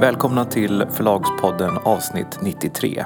Välkomna 0.00 0.44
till 0.44 0.86
Förlagspodden 0.92 1.78
avsnitt 1.78 2.38
93 2.42 3.04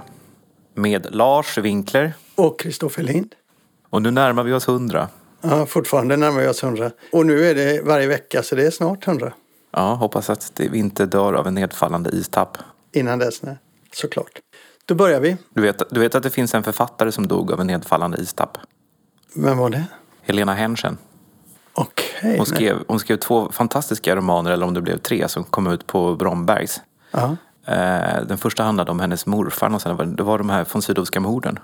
med 0.75 1.07
Lars 1.15 1.59
Winkler. 1.59 2.13
Och 2.35 2.61
Kristoffer 2.61 3.03
Lind. 3.03 3.35
Och 3.91 4.03
nu 4.03 4.11
närmar 4.11 4.43
vi 4.43 4.53
oss 4.53 4.69
100. 4.69 5.09
Ja, 5.41 5.67
fortfarande 5.67 6.17
närmar 6.17 6.41
vi 6.41 6.49
oss 6.49 6.63
100. 6.63 6.91
Och 7.13 7.27
nu 7.27 7.47
är 7.47 7.55
det 7.55 7.83
varje 7.85 8.07
vecka, 8.07 8.43
så 8.43 8.55
det 8.55 8.67
är 8.67 8.71
snart 8.71 9.09
100. 9.09 9.33
Ja, 9.71 9.95
hoppas 9.95 10.31
att 10.31 10.61
vi 10.71 10.79
inte 10.79 11.07
dör 11.07 11.33
av 11.33 11.47
en 11.47 11.55
nedfallande 11.55 12.11
istapp. 12.11 12.59
Innan 12.93 13.19
dess, 13.19 13.43
nej. 13.43 13.57
Såklart. 13.93 14.41
Då 14.85 14.95
börjar 14.95 15.21
vi. 15.21 15.37
Du 15.55 15.63
vet, 15.63 15.83
du 15.91 16.01
vet 16.01 16.15
att 16.15 16.23
det 16.23 16.31
finns 16.31 16.55
en 16.55 16.63
författare 16.63 17.13
som 17.13 17.29
dog 17.29 17.53
av 17.53 17.61
en 17.61 17.67
nedfallande 17.67 18.19
istapp? 18.19 18.59
Vem 19.35 19.59
var 19.59 19.71
det? 19.71 19.85
Helena 20.23 20.55
Henschen. 20.55 20.99
Okej. 21.73 22.04
Hon 22.37 22.47
skrev, 22.47 22.77
hon 22.89 22.99
skrev 22.99 23.17
två 23.17 23.49
fantastiska 23.53 24.17
romaner, 24.17 24.51
eller 24.51 24.67
om 24.67 24.75
det 24.75 24.81
blev 24.83 24.99
tre, 24.99 25.29
som 25.29 25.45
kom 25.45 25.67
ut 25.67 25.87
på 25.87 26.17
Brombergs. 26.17 26.81
Ja. 27.11 27.37
Eh, 27.67 28.23
Den 28.29 28.39
första 28.39 28.63
handlade 28.63 28.91
om 28.91 29.01
hennes 29.01 29.27
morfar 29.27 29.75
och 29.75 29.83
sen 29.83 29.97
var 29.97 30.05
det 30.05 30.23
var 30.23 30.39
de 30.39 30.51
här 30.51 30.67
von 30.73 30.83
Sydowska 30.83 31.21
morden. 31.21 31.59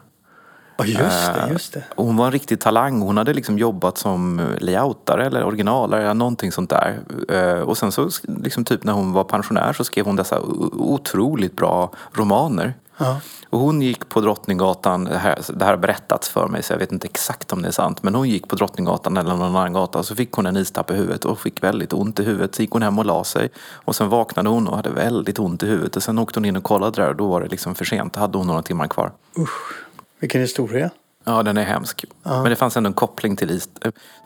Ja, 0.78 0.84
just 0.86 1.34
det, 1.34 1.40
Eh, 1.46 1.52
just 1.52 1.72
det. 1.72 1.82
Hon 1.96 2.16
var 2.16 2.26
en 2.26 2.32
riktig 2.32 2.60
talang. 2.60 3.00
Hon 3.00 3.16
hade 3.16 3.32
liksom 3.34 3.58
jobbat 3.58 3.98
som 3.98 4.40
layoutare 4.60 5.26
eller 5.26 5.44
originalare, 5.44 6.02
eller 6.02 6.14
någonting 6.14 6.52
sånt 6.52 6.70
där. 6.70 7.00
Eh, 7.28 7.60
Och 7.60 7.78
sen 7.78 7.92
så, 7.92 8.10
liksom 8.42 8.64
typ 8.64 8.84
när 8.84 8.92
hon 8.92 9.12
var 9.12 9.24
pensionär 9.24 9.72
så 9.72 9.84
skrev 9.84 10.04
hon 10.06 10.16
dessa 10.16 10.40
otroligt 10.72 11.56
bra 11.56 11.90
romaner. 12.12 12.74
Ja. 12.98 13.20
Och 13.50 13.58
hon 13.58 13.82
gick 13.82 14.08
på 14.08 14.20
Drottninggatan, 14.20 15.04
det 15.04 15.18
här, 15.18 15.38
det 15.54 15.64
här 15.64 15.72
har 15.72 15.78
berättats 15.78 16.28
för 16.28 16.48
mig 16.48 16.62
så 16.62 16.72
jag 16.72 16.78
vet 16.78 16.92
inte 16.92 17.06
exakt 17.06 17.52
om 17.52 17.62
det 17.62 17.68
är 17.68 17.72
sant. 17.72 18.02
Men 18.02 18.14
hon 18.14 18.28
gick 18.28 18.48
på 18.48 18.56
Drottninggatan 18.56 19.16
eller 19.16 19.30
någon 19.30 19.56
annan 19.56 19.72
gata 19.72 19.98
och 19.98 20.06
så 20.06 20.16
fick 20.16 20.32
hon 20.32 20.46
en 20.46 20.56
istapp 20.56 20.90
i 20.90 20.94
huvudet 20.94 21.24
och 21.24 21.38
fick 21.38 21.62
väldigt 21.62 21.92
ont 21.92 22.20
i 22.20 22.22
huvudet. 22.22 22.54
Så 22.54 22.62
gick 22.62 22.70
hon 22.70 22.82
hem 22.82 22.98
och 22.98 23.04
la 23.04 23.24
sig. 23.24 23.50
Och 23.72 23.96
sen 23.96 24.08
vaknade 24.08 24.48
hon 24.48 24.68
och 24.68 24.76
hade 24.76 24.90
väldigt 24.90 25.38
ont 25.38 25.62
i 25.62 25.66
huvudet. 25.66 25.96
Och 25.96 26.02
sen 26.02 26.18
åkte 26.18 26.40
hon 26.40 26.44
in 26.44 26.56
och 26.56 26.64
kollade 26.64 27.02
där 27.02 27.08
och 27.08 27.16
då 27.16 27.26
var 27.26 27.40
det 27.40 27.48
liksom 27.48 27.74
för 27.74 27.84
sent. 27.84 28.12
Då 28.12 28.20
hade 28.20 28.38
hon 28.38 28.46
några 28.46 28.62
timmar 28.62 28.86
kvar. 28.86 29.12
Vilken 30.20 30.40
historia. 30.40 30.90
Ja, 31.24 31.42
den 31.42 31.56
är 31.56 31.64
hemsk. 31.64 32.04
Men 32.22 32.44
det 32.44 32.56
fanns 32.56 32.76
ändå 32.76 32.88
en 32.88 32.94
koppling 32.94 33.36
till, 33.36 33.60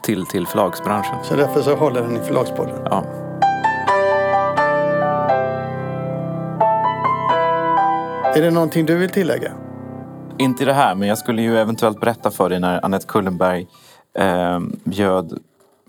till, 0.03 0.27
till 0.27 0.47
förlagsbranschen. 0.47 1.25
Så 1.25 1.37
därför 1.37 1.63
så 1.63 1.75
håller 1.75 2.03
den 2.03 2.17
i 2.17 2.21
Förlagspodden. 2.21 2.79
Ja. 2.85 3.05
Är 8.37 8.43
det 8.43 8.51
någonting 8.51 8.87
du 8.87 8.97
vill 8.97 9.11
tillägga? 9.11 9.53
Inte 10.39 10.63
i 10.63 10.67
det 10.67 10.73
här, 10.73 10.95
men 10.95 11.09
jag 11.09 11.19
skulle 11.19 11.43
ju 11.43 11.59
eventuellt 11.59 12.01
berätta 12.01 12.31
för 12.31 12.49
dig 12.49 12.61
när 12.61 12.85
Annette 12.85 13.07
Kullenberg 13.07 13.67
eh, 14.19 14.61
bjöd 14.85 15.39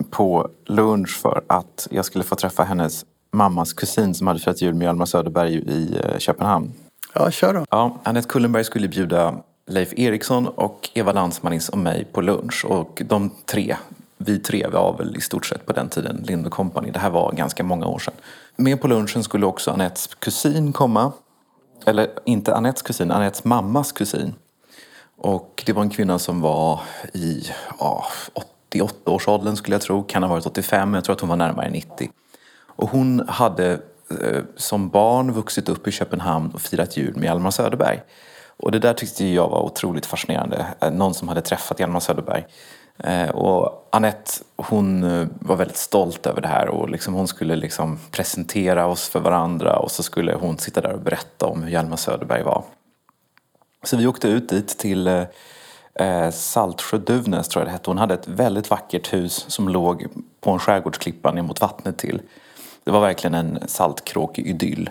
på 0.10 0.50
lunch 0.66 1.20
för 1.22 1.44
att 1.48 1.88
jag 1.92 2.06
skulle 2.06 2.24
få 2.24 2.36
träffa 2.36 2.64
hennes 2.64 3.06
mammas 3.32 3.74
kusin 3.74 4.14
som 4.16 4.28
hade 4.28 4.40
firat 4.40 4.62
jul 4.62 4.74
med 4.74 4.86
Hjalmar 4.86 5.06
Söderberg 5.06 5.56
i 5.56 6.00
eh, 6.04 6.18
Köpenhamn. 6.18 6.74
Ja, 7.14 7.32
kör 7.32 7.54
då. 7.54 7.66
Ja, 7.70 7.98
Annette 8.04 8.30
Kullenberg 8.30 8.64
skulle 8.64 8.88
bjuda 8.88 9.36
Leif 9.68 9.94
Eriksson 9.98 10.48
och 10.48 10.90
Eva 10.94 11.12
Landsmanis 11.12 11.70
och 11.70 11.78
mig 11.78 12.08
på 12.12 12.22
lunch. 12.22 12.66
Och 12.66 13.02
de 13.06 13.32
tre, 13.46 13.76
vi 14.18 14.40
tre 14.40 14.68
var 14.68 14.98
väl 14.98 15.18
i 15.18 15.22
stort 15.22 15.46
sett 15.46 15.66
på 15.66 15.74
den 15.74 15.90
tiden 15.90 16.24
Lind 16.28 16.52
Company. 16.52 16.92
Det 16.92 17.00
här 17.00 17.10
var 17.10 17.32
ganska 17.32 17.64
många 17.64 17.88
år 17.88 18.00
sedan. 18.00 18.14
Med 18.56 18.82
på 18.82 18.88
lunchen 18.88 19.24
skulle 19.24 19.46
också 19.46 19.72
Annettes 19.72 20.08
kusin 20.08 20.74
komma. 20.74 21.12
Eller 21.86 22.10
inte 22.26 22.56
Anettes 22.56 22.82
kusin, 22.82 23.12
Anettes 23.12 23.44
mammas 23.44 23.92
kusin. 23.92 24.36
Och 25.18 25.64
det 25.66 25.74
var 25.74 25.82
en 25.82 25.90
kvinna 25.90 26.20
som 26.20 26.42
var 26.42 26.80
i 27.14 27.44
ja, 27.80 28.06
88-årsåldern 28.74 29.56
skulle 29.56 29.76
jag 29.76 29.82
tro. 29.82 30.04
Kan 30.04 30.24
ha 30.24 30.30
varit 30.30 30.46
85, 30.46 30.90
men 30.90 30.98
jag 30.98 31.04
tror 31.04 31.16
att 31.16 31.22
hon 31.22 31.30
var 31.30 31.36
närmare 31.36 31.70
90. 31.70 32.10
Och 32.66 32.90
hon 32.90 33.26
hade 33.28 33.72
eh, 34.22 34.44
som 34.56 34.90
barn 34.90 35.32
vuxit 35.32 35.70
upp 35.70 35.88
i 35.88 35.92
Köpenhamn 35.92 36.52
och 36.54 36.62
firat 36.62 36.98
jul 36.98 37.16
med 37.16 37.24
Hjalmar 37.24 37.52
Söderberg. 37.52 38.02
Och 38.58 38.72
det 38.72 38.80
där 38.80 38.94
tyckte 38.94 39.26
jag 39.26 39.50
var 39.50 39.62
otroligt 39.62 40.06
fascinerande. 40.06 40.66
Eh, 40.82 40.92
någon 40.92 41.14
som 41.14 41.28
hade 41.28 41.42
träffat 41.42 41.80
Hjalmar 41.80 42.00
Söderberg. 42.00 42.46
Eh, 42.98 43.30
och 43.30 43.88
Annette, 43.90 44.32
hon 44.56 45.04
eh, 45.04 45.28
var 45.40 45.56
väldigt 45.56 45.78
stolt 45.78 46.28
över 46.28 46.42
det 46.42 46.48
här 46.48 46.68
och 46.68 46.90
liksom 46.90 47.14
hon 47.14 47.28
skulle 47.28 47.56
liksom 47.56 48.00
presentera 48.12 48.88
oss 48.88 49.10
för 49.10 49.20
varandra 49.20 49.76
och 49.76 49.92
så 49.92 50.04
skulle 50.04 50.34
hon 50.34 50.58
sitta 50.58 50.82
där 50.82 50.94
och 50.94 51.02
berätta 51.02 51.46
om 51.46 51.64
hur 51.64 51.72
Hjalmar 51.72 51.98
Söderberg 51.98 52.44
var. 52.44 52.64
Så 53.84 53.98
vi 53.98 54.08
åkte 54.08 54.28
ut 54.28 54.50
dit 54.50 54.68
till 54.68 55.08
eh, 55.08 56.32
Saltsjö-Duvnäs 56.32 57.48
tror 57.48 57.62
jag 57.62 57.68
det 57.68 57.72
hette. 57.72 57.90
Hon 57.90 57.98
hade 57.98 58.14
ett 58.14 58.28
väldigt 58.28 58.70
vackert 58.70 59.14
hus 59.14 59.46
som 59.48 59.70
låg 59.70 60.06
på 60.42 60.52
en 60.52 60.60
skärgårdsklippa 60.60 61.32
ner 61.32 61.42
mot 61.42 61.62
vattnet 61.62 61.98
till. 61.98 62.22
Det 62.84 62.92
var 62.92 63.02
verkligen 63.02 63.34
en 63.34 63.60
saltkråkig 63.68 64.48
idyll. 64.48 64.90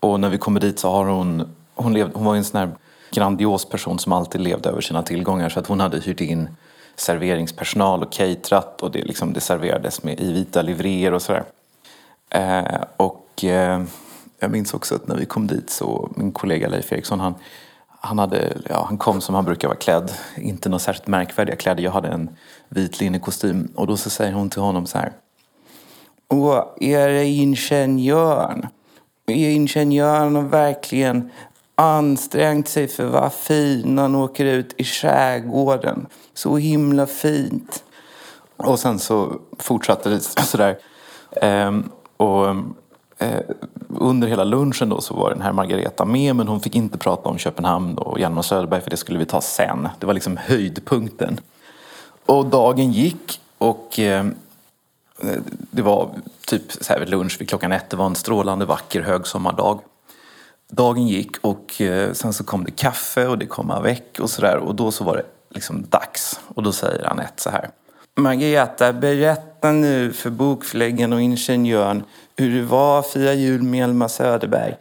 Och 0.00 0.20
när 0.20 0.28
vi 0.28 0.38
kommer 0.38 0.60
dit 0.60 0.78
så 0.78 0.90
har 0.90 1.04
hon, 1.04 1.54
hon, 1.74 1.92
levde, 1.92 2.12
hon 2.14 2.24
var 2.24 2.34
ju 2.34 2.38
en 2.38 2.44
sån 2.44 2.60
här 2.60 2.70
grandios 3.10 3.64
person 3.64 3.98
som 3.98 4.12
alltid 4.12 4.40
levde 4.40 4.68
över 4.68 4.80
sina 4.80 5.02
tillgångar. 5.02 5.48
Så 5.48 5.60
att 5.60 5.66
hon 5.66 5.80
hade 5.80 6.00
hyrt 6.00 6.20
in 6.20 6.48
serveringspersonal 6.96 8.02
och 8.02 8.12
caterat 8.12 8.82
och 8.82 8.90
det, 8.90 9.04
liksom, 9.04 9.32
det 9.32 9.40
serverades 9.40 10.02
med, 10.02 10.20
i 10.20 10.32
vita 10.32 10.62
livréer 10.62 11.12
och 11.14 11.22
sådär. 11.22 11.44
Eh, 12.30 12.82
och 12.96 13.44
eh, 13.44 13.82
jag 14.38 14.50
minns 14.50 14.74
också 14.74 14.94
att 14.94 15.08
när 15.08 15.16
vi 15.16 15.26
kom 15.26 15.46
dit 15.46 15.70
så 15.70 16.10
min 16.16 16.32
kollega 16.32 16.68
Leif 16.68 16.92
Eriksson 16.92 17.20
han, 17.20 17.34
han, 17.88 18.18
hade, 18.18 18.56
ja, 18.68 18.84
han 18.88 18.98
kom 18.98 19.20
som 19.20 19.34
han 19.34 19.44
brukar 19.44 19.68
vara 19.68 19.78
klädd. 19.78 20.12
Inte 20.36 20.68
några 20.68 20.78
särskilt 20.78 21.06
märkvärdiga 21.06 21.56
kläder. 21.56 21.82
Jag 21.82 21.92
hade 21.92 22.08
en 22.08 22.36
vit 22.68 23.00
linnekostym. 23.00 23.72
Och 23.74 23.86
då 23.86 23.96
så 23.96 24.10
säger 24.10 24.32
hon 24.32 24.50
till 24.50 24.62
honom 24.62 24.86
så 24.86 24.98
här. 24.98 25.12
Åh, 26.28 26.62
är 26.80 27.08
det 27.08 27.24
ingenjören? 27.24 28.66
Är 29.26 29.50
ingenjören 29.50 30.48
verkligen 30.48 31.30
ansträngt 31.76 32.68
sig 32.68 32.88
för 32.88 33.06
att 33.06 33.12
vara 33.12 33.30
fin 33.30 33.98
han 33.98 34.14
åker 34.14 34.44
ut 34.44 34.74
i 34.76 34.84
skärgården? 34.84 36.06
Så 36.34 36.56
himla 36.56 37.06
fint. 37.06 37.84
Och 38.56 38.78
sen 38.78 38.98
så 38.98 39.40
fortsatte 39.58 40.08
det 40.08 40.20
sådär. 40.44 40.78
Ehm, 41.42 41.88
och 42.16 42.48
eh, 43.18 43.40
under 43.88 44.28
hela 44.28 44.44
lunchen 44.44 44.88
då 44.88 45.00
så 45.00 45.14
var 45.14 45.30
den 45.30 45.42
här 45.42 45.52
Margareta 45.52 46.04
med 46.04 46.36
men 46.36 46.48
hon 46.48 46.60
fick 46.60 46.76
inte 46.76 46.98
prata 46.98 47.28
om 47.28 47.38
Köpenhamn 47.38 47.98
och 47.98 48.20
Hjalmar 48.20 48.42
Söderberg 48.42 48.80
för 48.80 48.90
det 48.90 48.96
skulle 48.96 49.18
vi 49.18 49.26
ta 49.26 49.40
sen. 49.40 49.88
Det 49.98 50.06
var 50.06 50.14
liksom 50.14 50.36
höjdpunkten. 50.36 51.40
Och 52.26 52.46
dagen 52.46 52.92
gick 52.92 53.40
och 53.58 53.98
eh, 53.98 54.26
det 55.70 55.82
var 55.82 56.10
typ 56.46 56.72
så 56.72 56.92
här 56.92 57.00
vid 57.00 57.08
lunch 57.08 57.36
vid 57.40 57.48
klockan 57.48 57.72
ett. 57.72 57.90
Det 57.90 57.96
var 57.96 58.06
en 58.06 58.14
strålande 58.14 58.64
vacker 58.64 59.00
högsommardag. 59.00 59.80
Dagen 60.72 61.08
gick 61.08 61.36
och 61.40 61.80
eh, 61.80 62.12
sen 62.12 62.32
så 62.32 62.44
kom 62.44 62.64
det 62.64 62.70
kaffe 62.70 63.26
och 63.26 63.38
det 63.38 63.46
kom 63.46 63.70
avec 63.70 64.20
och 64.20 64.30
sådär. 64.30 64.56
Och 64.56 64.74
då 64.74 64.90
så 64.90 65.04
var 65.04 65.16
det 65.16 65.24
liksom 65.50 65.86
dags. 65.88 66.40
Och 66.48 66.62
då 66.62 66.72
säger 66.72 67.10
Anette 67.10 67.42
så 67.42 67.50
här. 67.50 67.70
Margareta, 68.18 68.92
berätta 68.92 69.72
nu 69.72 70.12
för 70.12 70.30
bokförläggaren 70.30 71.12
och 71.12 71.20
ingenjören 71.20 72.04
hur 72.36 72.60
det 72.60 72.66
var 72.66 72.98
att 72.98 73.06
fira 73.06 73.32
jul 73.34 73.62
med 73.62 73.78
Hjalmar 73.78 74.08
Söderberg. 74.08 74.76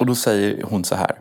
Och 0.00 0.06
då 0.06 0.14
säger 0.14 0.62
hon 0.62 0.84
så 0.84 0.94
här. 0.94 1.18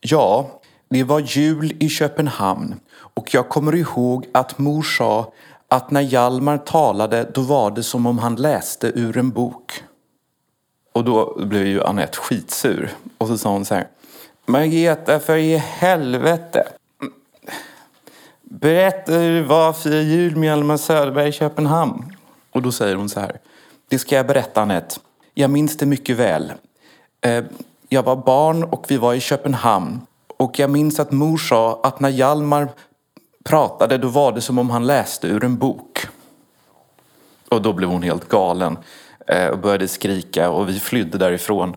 Ja, 0.00 0.60
det 0.90 1.04
var 1.04 1.20
jul 1.20 1.76
i 1.80 1.88
Köpenhamn 1.88 2.74
och 2.90 3.34
jag 3.34 3.48
kommer 3.48 3.74
ihåg 3.74 4.26
att 4.32 4.58
mor 4.58 4.82
sa 4.82 5.32
att 5.68 5.90
när 5.90 6.00
Hjalmar 6.00 6.58
talade 6.58 7.30
då 7.34 7.40
var 7.40 7.70
det 7.70 7.82
som 7.82 8.06
om 8.06 8.18
han 8.18 8.36
läste 8.36 8.86
ur 8.86 9.18
en 9.18 9.30
bok. 9.30 9.82
Och 10.92 11.04
då 11.04 11.44
blev 11.44 11.66
ju 11.66 11.84
Anette 11.84 12.16
skitsur. 12.16 12.90
Och 13.18 13.28
så 13.28 13.38
sa 13.38 13.50
hon 13.50 13.64
så 13.64 13.74
här. 13.74 13.88
Margareta, 14.46 15.20
för 15.20 15.36
i 15.36 15.56
helvete. 15.56 16.68
Berätta 18.42 19.12
hur 19.12 19.40
det 19.40 19.46
var 19.46 19.70
att 19.70 19.82
fira 19.82 20.00
jul 20.00 20.36
med 20.36 20.46
Hjalmar 20.46 20.76
Söderberg 20.76 21.28
i 21.28 21.32
Köpenhamn. 21.32 22.16
Och 22.52 22.62
då 22.62 22.72
säger 22.72 22.96
hon 22.96 23.08
så 23.08 23.20
här. 23.20 23.40
Det 23.88 23.98
ska 23.98 24.16
jag 24.16 24.26
berätta 24.26 24.62
Anette. 24.62 24.96
Jag 25.34 25.50
minns 25.50 25.76
det 25.76 25.86
mycket 25.86 26.16
väl. 26.16 26.52
Eh, 27.20 27.44
jag 27.88 28.02
var 28.02 28.16
barn 28.16 28.64
och 28.64 28.84
vi 28.88 28.96
var 28.96 29.14
i 29.14 29.20
Köpenhamn. 29.20 30.00
Och 30.36 30.58
jag 30.58 30.70
minns 30.70 31.00
att 31.00 31.12
mor 31.12 31.38
sa 31.38 31.80
att 31.82 32.00
när 32.00 32.08
Hjalmar 32.08 32.68
pratade 33.44 33.98
då 33.98 34.08
var 34.08 34.32
det 34.32 34.40
som 34.40 34.58
om 34.58 34.70
han 34.70 34.86
läste 34.86 35.26
ur 35.26 35.44
en 35.44 35.56
bok. 35.56 36.06
Och 37.48 37.62
då 37.62 37.72
blev 37.72 37.88
hon 37.88 38.02
helt 38.02 38.28
galen 38.28 38.78
Eh, 39.28 39.46
och 39.46 39.58
började 39.58 39.88
skrika 39.88 40.50
och 40.50 40.68
vi 40.68 40.80
flydde 40.80 41.18
därifrån. 41.18 41.76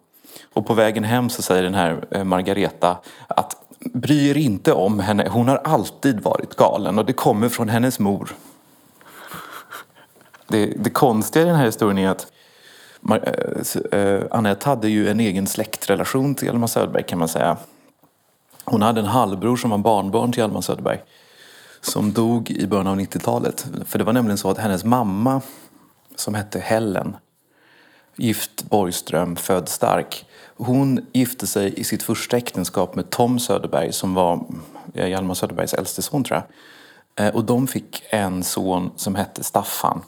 Och 0.53 0.67
på 0.67 0.73
vägen 0.73 1.03
hem 1.03 1.29
så 1.29 1.41
säger 1.41 1.63
den 1.63 1.73
här 1.73 2.05
eh, 2.11 2.23
Margareta 2.23 2.97
att 3.27 3.55
bry 3.93 4.29
er 4.29 4.37
inte 4.37 4.73
om 4.73 4.99
henne, 4.99 5.27
hon 5.29 5.47
har 5.47 5.57
alltid 5.57 6.19
varit 6.19 6.55
galen 6.55 6.99
och 6.99 7.05
det 7.05 7.13
kommer 7.13 7.49
från 7.49 7.69
hennes 7.69 7.99
mor. 7.99 8.35
Det, 10.47 10.65
det 10.65 10.89
konstiga 10.89 11.43
i 11.43 11.47
den 11.47 11.55
här 11.55 11.65
historien 11.65 11.97
är 11.97 12.09
att 12.09 12.31
Anette 14.31 14.65
eh, 14.65 14.69
hade 14.69 14.89
ju 14.89 15.09
en 15.09 15.19
egen 15.19 15.47
släktrelation 15.47 16.35
till 16.35 16.47
Hjalmar 16.47 16.67
Söderberg 16.67 17.03
kan 17.03 17.19
man 17.19 17.27
säga. 17.27 17.57
Hon 18.63 18.81
hade 18.81 18.99
en 18.99 19.07
halvbror 19.07 19.57
som 19.57 19.69
var 19.69 19.77
barnbarn 19.77 20.31
till 20.31 20.39
Hjalmar 20.39 20.61
Söderberg. 20.61 21.01
Som 21.81 22.13
dog 22.13 22.51
i 22.51 22.67
början 22.67 22.87
av 22.87 22.99
90-talet. 22.99 23.67
För 23.85 23.97
det 23.97 24.03
var 24.03 24.13
nämligen 24.13 24.37
så 24.37 24.49
att 24.49 24.57
hennes 24.57 24.83
mamma, 24.83 25.41
som 26.15 26.33
hette 26.33 26.59
Helen, 26.59 27.15
gift 28.15 28.63
Borgström, 28.63 29.35
född 29.35 29.69
stark. 29.69 30.25
Hon 30.57 31.05
gifte 31.13 31.47
sig 31.47 31.79
i 31.79 31.83
sitt 31.83 32.03
första 32.03 32.37
äktenskap 32.37 32.95
med 32.95 33.09
Tom 33.09 33.39
Söderberg 33.39 33.93
som 33.93 34.13
var 34.13 34.45
ja, 34.93 35.07
Hjalmar 35.07 35.33
Söderbergs 35.33 35.73
äldste 35.73 36.01
son 36.01 36.23
tror 36.23 36.43
jag. 37.15 37.27
Eh, 37.27 37.35
och 37.35 37.43
de 37.43 37.67
fick 37.67 38.03
en 38.09 38.43
son 38.43 38.91
som 38.95 39.15
hette 39.15 39.43
Staffan. 39.43 40.01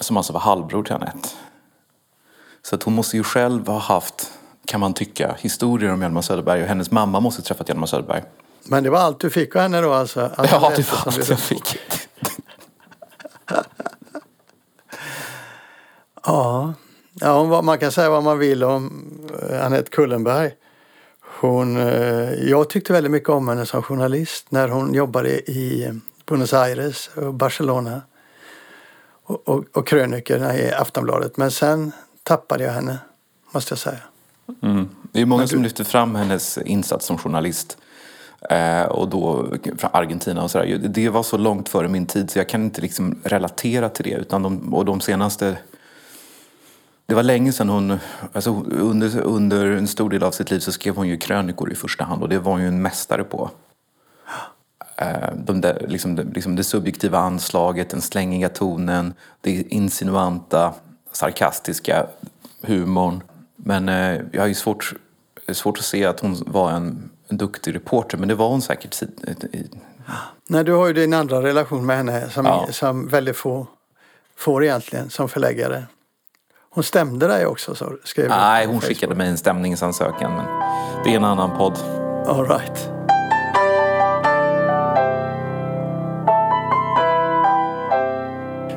Som 0.00 0.16
alltså 0.16 0.32
var 0.32 0.40
halvbror 0.40 0.82
till 0.82 0.94
Anette. 0.94 1.28
Så 2.62 2.74
att 2.74 2.82
hon 2.82 2.94
måste 2.94 3.16
ju 3.16 3.22
själv 3.22 3.66
ha 3.66 3.78
haft, 3.78 4.32
kan 4.64 4.80
man 4.80 4.94
tycka, 4.94 5.36
historier 5.38 5.92
om 5.92 6.02
Hjalmar 6.02 6.22
Söderberg. 6.22 6.62
Och 6.62 6.68
hennes 6.68 6.90
mamma 6.90 7.20
måste 7.20 7.42
ha 7.42 7.44
träffat 7.44 7.68
Hjalmar 7.68 7.86
Söderberg. 7.86 8.22
Men 8.64 8.84
det 8.84 8.90
var 8.90 8.98
allt 8.98 9.20
du 9.20 9.30
fick 9.30 9.56
av 9.56 9.62
henne 9.62 9.80
då 9.80 9.92
alltså? 9.92 10.20
Att 10.20 10.50
Ja, 10.50 10.72
det 10.76 10.92
var 10.92 10.98
allt 11.06 11.28
jag 11.28 11.40
fick. 11.40 11.78
Ja, 16.24 16.74
ja 17.20 17.62
man 17.62 17.78
kan 17.78 17.92
säga 17.92 18.10
vad 18.10 18.22
man 18.22 18.38
vill 18.38 18.64
om 18.64 19.04
eh, 19.50 19.66
Anette 19.66 19.90
Kullenberg. 19.90 20.52
Hon, 21.40 21.76
eh, 21.76 22.32
jag 22.32 22.70
tyckte 22.70 22.92
väldigt 22.92 23.12
mycket 23.12 23.28
om 23.28 23.48
henne 23.48 23.66
som 23.66 23.82
journalist 23.82 24.46
när 24.48 24.68
hon 24.68 24.94
jobbade 24.94 25.50
i 25.50 25.92
Buenos 26.26 26.52
Aires 26.52 27.10
och 27.14 27.34
Barcelona 27.34 28.02
och, 29.24 29.48
och, 29.48 29.64
och 29.72 29.86
krönikorna 29.86 30.56
i 30.56 30.72
Aftonbladet. 30.72 31.36
Men 31.36 31.50
sen 31.50 31.92
tappade 32.22 32.64
jag 32.64 32.72
henne, 32.72 32.98
måste 33.52 33.72
jag 33.72 33.78
säga. 33.78 34.00
Mm. 34.62 34.88
Det 35.12 35.20
är 35.20 35.26
många 35.26 35.46
som 35.46 35.62
lyfter 35.62 35.84
fram 35.84 36.14
hennes 36.14 36.58
insats 36.58 37.06
som 37.06 37.18
journalist. 37.18 37.78
Eh, 38.50 38.82
och 38.82 39.08
då 39.08 39.46
från 39.78 39.90
Argentina 39.92 40.42
och 40.42 40.50
sådär. 40.50 40.78
Det 40.88 41.08
var 41.08 41.22
så 41.22 41.36
långt 41.36 41.68
före 41.68 41.88
min 41.88 42.06
tid 42.06 42.30
så 42.30 42.38
jag 42.38 42.48
kan 42.48 42.64
inte 42.64 42.80
liksom 42.80 43.18
relatera 43.24 43.88
till 43.88 44.04
det. 44.04 44.16
Utan 44.16 44.42
de, 44.42 44.74
och 44.74 44.84
de 44.84 45.00
senaste... 45.00 45.58
Det 47.10 47.16
var 47.16 47.22
länge 47.22 47.52
sedan 47.52 47.68
hon... 47.68 47.98
Alltså 48.32 48.64
under, 48.70 49.20
under 49.20 49.66
en 49.66 49.88
stor 49.88 50.10
del 50.10 50.22
av 50.22 50.30
sitt 50.30 50.50
liv 50.50 50.58
så 50.60 50.72
skrev 50.72 50.96
hon 50.96 51.08
ju 51.08 51.16
krönikor 51.16 51.72
i 51.72 51.74
första 51.74 52.04
hand 52.04 52.22
och 52.22 52.28
det 52.28 52.38
var 52.38 52.52
hon 52.52 52.60
ju 52.60 52.68
en 52.68 52.82
mästare 52.82 53.24
på. 53.24 53.50
Eh, 54.96 55.28
de 55.36 55.60
där, 55.60 55.86
liksom, 55.88 56.14
det, 56.16 56.22
liksom 56.24 56.56
det 56.56 56.64
subjektiva 56.64 57.18
anslaget, 57.18 57.90
den 57.90 58.00
slängiga 58.00 58.48
tonen, 58.48 59.14
det 59.40 59.50
insinuanta, 59.50 60.74
sarkastiska 61.12 62.06
humorn. 62.62 63.22
Men 63.56 63.88
eh, 63.88 64.20
jag 64.32 64.42
har 64.42 64.46
ju 64.46 64.54
svårt, 64.54 64.92
svårt 65.52 65.78
att 65.78 65.84
se 65.84 66.04
att 66.04 66.20
hon 66.20 66.36
var 66.46 66.70
en, 66.70 67.10
en 67.28 67.36
duktig 67.36 67.74
reporter, 67.74 68.18
men 68.18 68.28
det 68.28 68.34
var 68.34 68.48
hon 68.48 68.62
säkert. 68.62 69.02
i- 69.02 69.56
i- 69.56 69.70
Nej, 70.48 70.64
du 70.64 70.72
har 70.72 70.86
ju 70.86 70.92
din 70.92 71.14
andra 71.14 71.42
relation 71.42 71.86
med 71.86 71.96
henne 71.96 72.30
som, 72.30 72.46
Ja. 72.46 72.66
som 72.70 73.08
väldigt 73.08 73.36
få 73.36 73.66
får 74.36 74.64
egentligen 74.64 75.10
som 75.10 75.28
förläggare. 75.28 75.84
Hon 76.74 76.84
stämde 76.84 77.26
dig 77.26 77.46
också, 77.46 77.74
så 77.74 77.96
skrev 78.04 78.28
Nej, 78.28 78.66
hon 78.66 78.80
skickade 78.80 79.14
mig 79.14 79.28
en 79.28 79.38
stämningsansökan, 79.38 80.32
men 80.36 80.46
det 81.04 81.10
är 81.10 81.16
en 81.16 81.24
annan 81.24 81.58
podd. 81.58 81.78
All 82.26 82.48
right. 82.48 82.90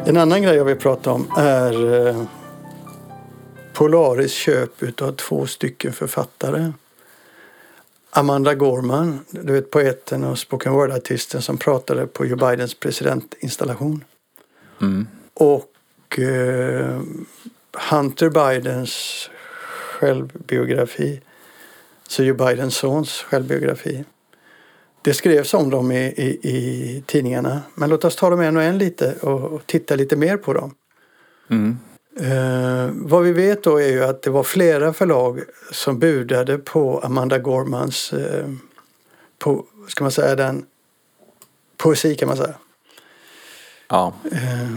En 0.05 0.17
annan 0.17 0.41
grej 0.41 0.55
jag 0.55 0.65
vill 0.65 0.75
prata 0.75 1.11
om 1.11 1.27
är 1.37 2.07
eh, 2.07 2.23
Polaris 3.73 4.33
köp 4.33 4.83
utav 4.83 5.11
två 5.11 5.45
stycken 5.45 5.93
författare. 5.93 6.71
Amanda 8.09 8.53
Gorman, 8.53 9.19
du 9.29 9.53
vet 9.53 9.71
poeten 9.71 10.23
och 10.23 10.39
spoken 10.39 10.73
word-artisten 10.73 11.41
som 11.41 11.57
pratade 11.57 12.07
på 12.07 12.25
Joe 12.25 12.49
Bidens 12.49 12.73
presidentinstallation. 12.73 14.03
Mm. 14.81 15.07
Och 15.33 16.19
eh, 16.19 17.01
Hunter 17.89 18.29
Bidens 18.29 19.29
självbiografi. 19.99 21.21
Så 22.07 22.23
Joe 22.23 22.35
Bidens 22.35 22.75
sons 22.75 23.21
självbiografi. 23.21 24.03
Det 25.01 25.13
skrevs 25.13 25.53
om 25.53 25.69
dem 25.69 25.91
i, 25.91 26.05
i, 26.05 26.39
i 26.43 27.03
tidningarna. 27.05 27.61
Men 27.75 27.89
låt 27.89 28.05
oss 28.05 28.15
ta 28.15 28.29
dem 28.29 28.41
en 28.41 28.57
och 28.57 28.63
en 28.63 28.77
lite 28.77 29.15
och, 29.21 29.41
och 29.41 29.61
titta 29.65 29.95
lite 29.95 30.15
mer 30.15 30.37
på 30.37 30.53
dem. 30.53 30.75
Mm. 31.49 31.77
Eh, 32.19 32.89
vad 32.93 33.23
vi 33.23 33.31
vet 33.31 33.63
då 33.63 33.77
är 33.77 33.87
ju 33.87 34.03
att 34.03 34.21
det 34.21 34.29
var 34.29 34.43
flera 34.43 34.93
förlag 34.93 35.39
som 35.71 35.99
budade 35.99 36.57
på 36.57 36.99
Amanda 36.99 37.39
Gormans 37.39 38.13
eh, 38.13 38.49
på, 39.39 39.65
ska 39.87 40.03
man 40.03 40.11
säga, 40.11 40.35
den 40.35 40.65
poesi 41.77 42.15
kan 42.15 42.27
man 42.27 42.37
säga. 42.37 42.55
Ja. 43.87 44.13
Eh, 44.31 44.69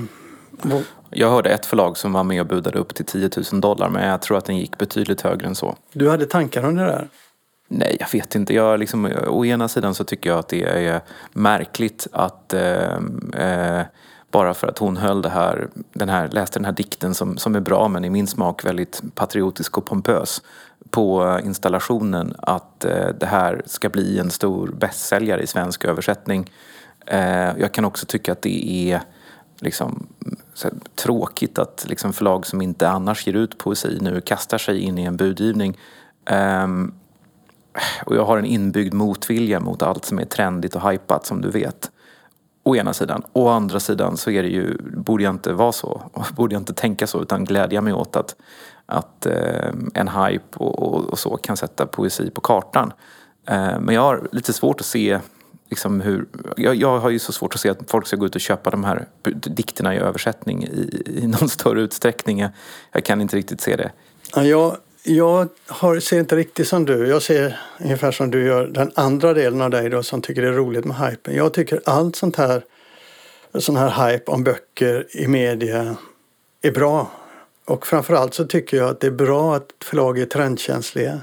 Jag 1.11 1.31
hörde 1.31 1.51
ett 1.51 1.67
förlag 1.67 1.97
som 1.97 2.13
var 2.13 2.25
med 2.25 2.41
och 2.41 2.47
budade 2.47 2.79
upp 2.79 2.95
till 2.95 3.05
10 3.05 3.31
000 3.53 3.61
dollar, 3.61 3.89
men 3.89 4.09
jag 4.09 4.23
tror 4.23 4.39
att 4.39 4.45
den 4.45 4.57
gick 4.57 4.79
betydligt 4.79 5.21
högre 5.21 5.47
än 5.47 5.55
så. 5.55 5.77
du 5.93 6.11
hade 6.11 6.27
tankar 6.27 6.65
om 6.65 6.77
det 6.77 6.85
där? 6.85 7.09
Nej, 7.69 7.97
jag 8.01 8.09
vet 8.13 8.35
inte. 8.35 8.55
Jag 8.55 8.81
liksom, 8.81 9.13
å 9.29 9.45
ena 9.45 9.69
sidan 9.69 9.95
så 9.95 10.05
tycker 10.05 10.31
jag 10.31 10.39
att 10.39 10.49
det 10.49 10.63
är 10.63 11.01
märkligt 11.33 12.07
att 12.13 12.55
eh, 12.55 12.97
eh, 13.33 13.83
bara 14.31 14.55
för 14.55 14.67
att 14.67 14.79
hon 14.79 14.97
höll 14.97 15.23
det 15.23 15.29
här, 15.29 15.69
den 15.93 16.09
här, 16.09 16.29
läste 16.29 16.59
den 16.59 16.65
här 16.65 16.73
dikten 16.73 17.15
som, 17.15 17.37
som 17.39 17.55
är 17.55 17.61
bra 17.61 17.89
men 17.89 18.05
i 18.05 18.11
min 18.11 18.27
smak 18.27 18.65
väldigt 18.65 19.03
patriotisk 19.15 19.79
och 19.79 19.87
pompös 19.87 20.43
på 20.91 21.41
installationen 21.45 22.35
att 22.39 22.85
eh, 22.85 23.09
det 23.21 23.27
här 23.27 23.63
ska 23.67 23.89
bli 23.89 24.19
en 24.19 24.31
stor 24.31 24.69
bästsäljare 24.69 25.43
i 25.43 25.47
svensk 25.47 25.85
översättning. 25.85 26.51
Eh, 27.07 27.59
jag 27.59 27.73
kan 27.73 27.85
också 27.85 28.07
tycka 28.07 28.33
att 28.33 28.43
det 28.43 28.93
är 28.93 29.01
liksom, 29.61 30.07
tråkigt 30.95 31.59
att 31.59 31.85
liksom, 31.89 32.13
förlag 32.13 32.47
som 32.47 32.63
inte 32.63 32.89
annars 32.89 33.27
ger 33.27 33.35
ut 33.35 33.59
poesi 33.59 33.99
nu 34.01 34.21
kastar 34.21 34.59
sig 34.59 34.79
in 34.79 34.99
i 34.99 35.03
en 35.03 35.17
budgivning. 35.17 35.79
Um, 36.31 36.95
och 38.07 38.17
jag 38.17 38.25
har 38.25 38.39
en 38.39 38.45
inbyggd 38.45 38.95
motvilja 38.95 39.61
mot 39.61 39.83
allt 39.83 40.05
som 40.05 40.19
är 40.19 40.25
trendigt 40.25 40.77
och 40.77 40.91
hypat 40.91 41.27
som 41.27 41.41
du 41.41 41.51
vet. 41.51 41.91
Å 42.63 42.77
ena 42.77 42.93
sidan. 42.93 43.23
Å 43.33 43.49
andra 43.49 43.81
sidan 43.81 44.17
så 44.17 44.31
är 44.31 44.43
det 44.43 44.49
ju, 44.49 44.77
borde 44.81 45.25
jag 45.25 45.35
inte 45.35 45.53
vara 45.53 45.73
så. 45.73 46.03
Borde 46.37 46.55
jag 46.55 46.61
inte 46.61 46.75
tänka 46.75 47.07
så 47.07 47.23
utan 47.23 47.45
glädja 47.45 47.81
mig 47.81 47.93
åt 47.93 48.17
att, 48.17 48.37
att 48.87 49.27
eh, 49.27 49.71
en 49.95 50.09
hype 50.09 50.57
och, 50.57 50.83
och, 50.83 51.05
och 51.05 51.19
så 51.19 51.37
kan 51.37 51.57
sätta 51.57 51.87
poesi 51.87 52.31
på 52.31 52.41
kartan. 52.41 52.93
Eh, 53.47 53.81
men 53.81 53.95
jag 53.95 54.03
har 54.03 54.29
lite 54.33 54.53
svårt 54.53 54.81
att 54.81 54.87
se 54.87 55.21
liksom 55.69 56.01
hur, 56.01 56.27
jag, 56.57 56.75
jag 56.75 56.99
har 56.99 57.11
ju 57.11 57.19
så 57.19 57.33
svårt 57.33 57.55
att 57.55 57.61
se 57.61 57.69
att 57.69 57.79
folk 57.91 58.07
ska 58.07 58.17
gå 58.17 58.27
ut 58.27 58.35
och 58.35 58.41
köpa 58.41 58.71
de 58.71 58.85
här 58.85 59.07
dikterna 59.33 59.95
i 59.95 59.99
översättning 59.99 60.65
i, 60.65 61.03
i 61.07 61.27
någon 61.27 61.49
större 61.49 61.81
utsträckning. 61.81 62.39
Jag, 62.39 62.51
jag 62.93 63.05
kan 63.05 63.21
inte 63.21 63.37
riktigt 63.37 63.61
se 63.61 63.77
det. 63.77 63.93
Ja, 64.35 64.45
jag 64.45 64.77
jag 65.09 65.49
har, 65.67 66.01
ser 66.01 66.21
inte 66.21 66.37
riktigt 66.37 66.69
som 66.69 66.85
du. 66.85 67.07
Jag 67.07 67.23
ser 67.23 67.61
ungefär 67.81 68.13
som 68.13 68.31
du 68.31 68.45
gör 68.45 68.67
den 68.67 68.93
andra 68.95 69.35
delen 69.35 69.61
av 69.61 69.71
dig 69.71 69.91
då 69.91 70.03
som 70.03 70.23
tycker 70.23 70.43
det 70.43 70.49
är 70.49 70.53
roligt 70.53 70.85
med 70.85 70.97
hypen. 70.97 71.35
Jag 71.35 71.55
tycker 71.55 71.81
allt 71.85 72.17
sånt 72.17 72.37
här 72.37 72.63
sån 73.55 73.77
här 73.77 74.11
hype 74.11 74.33
om 74.33 74.45
böcker 74.45 75.07
i 75.11 75.27
media 75.27 75.97
är 76.63 76.71
bra. 76.71 77.11
Och 77.65 77.87
framförallt 77.87 78.35
så 78.35 78.45
tycker 78.45 78.77
jag 78.77 78.89
att 78.89 79.01
det 79.01 79.07
är 79.07 79.11
bra 79.11 79.57
att 79.57 79.71
förlag 79.85 80.19
är 80.19 80.27
trendkänsliga. 80.27 81.21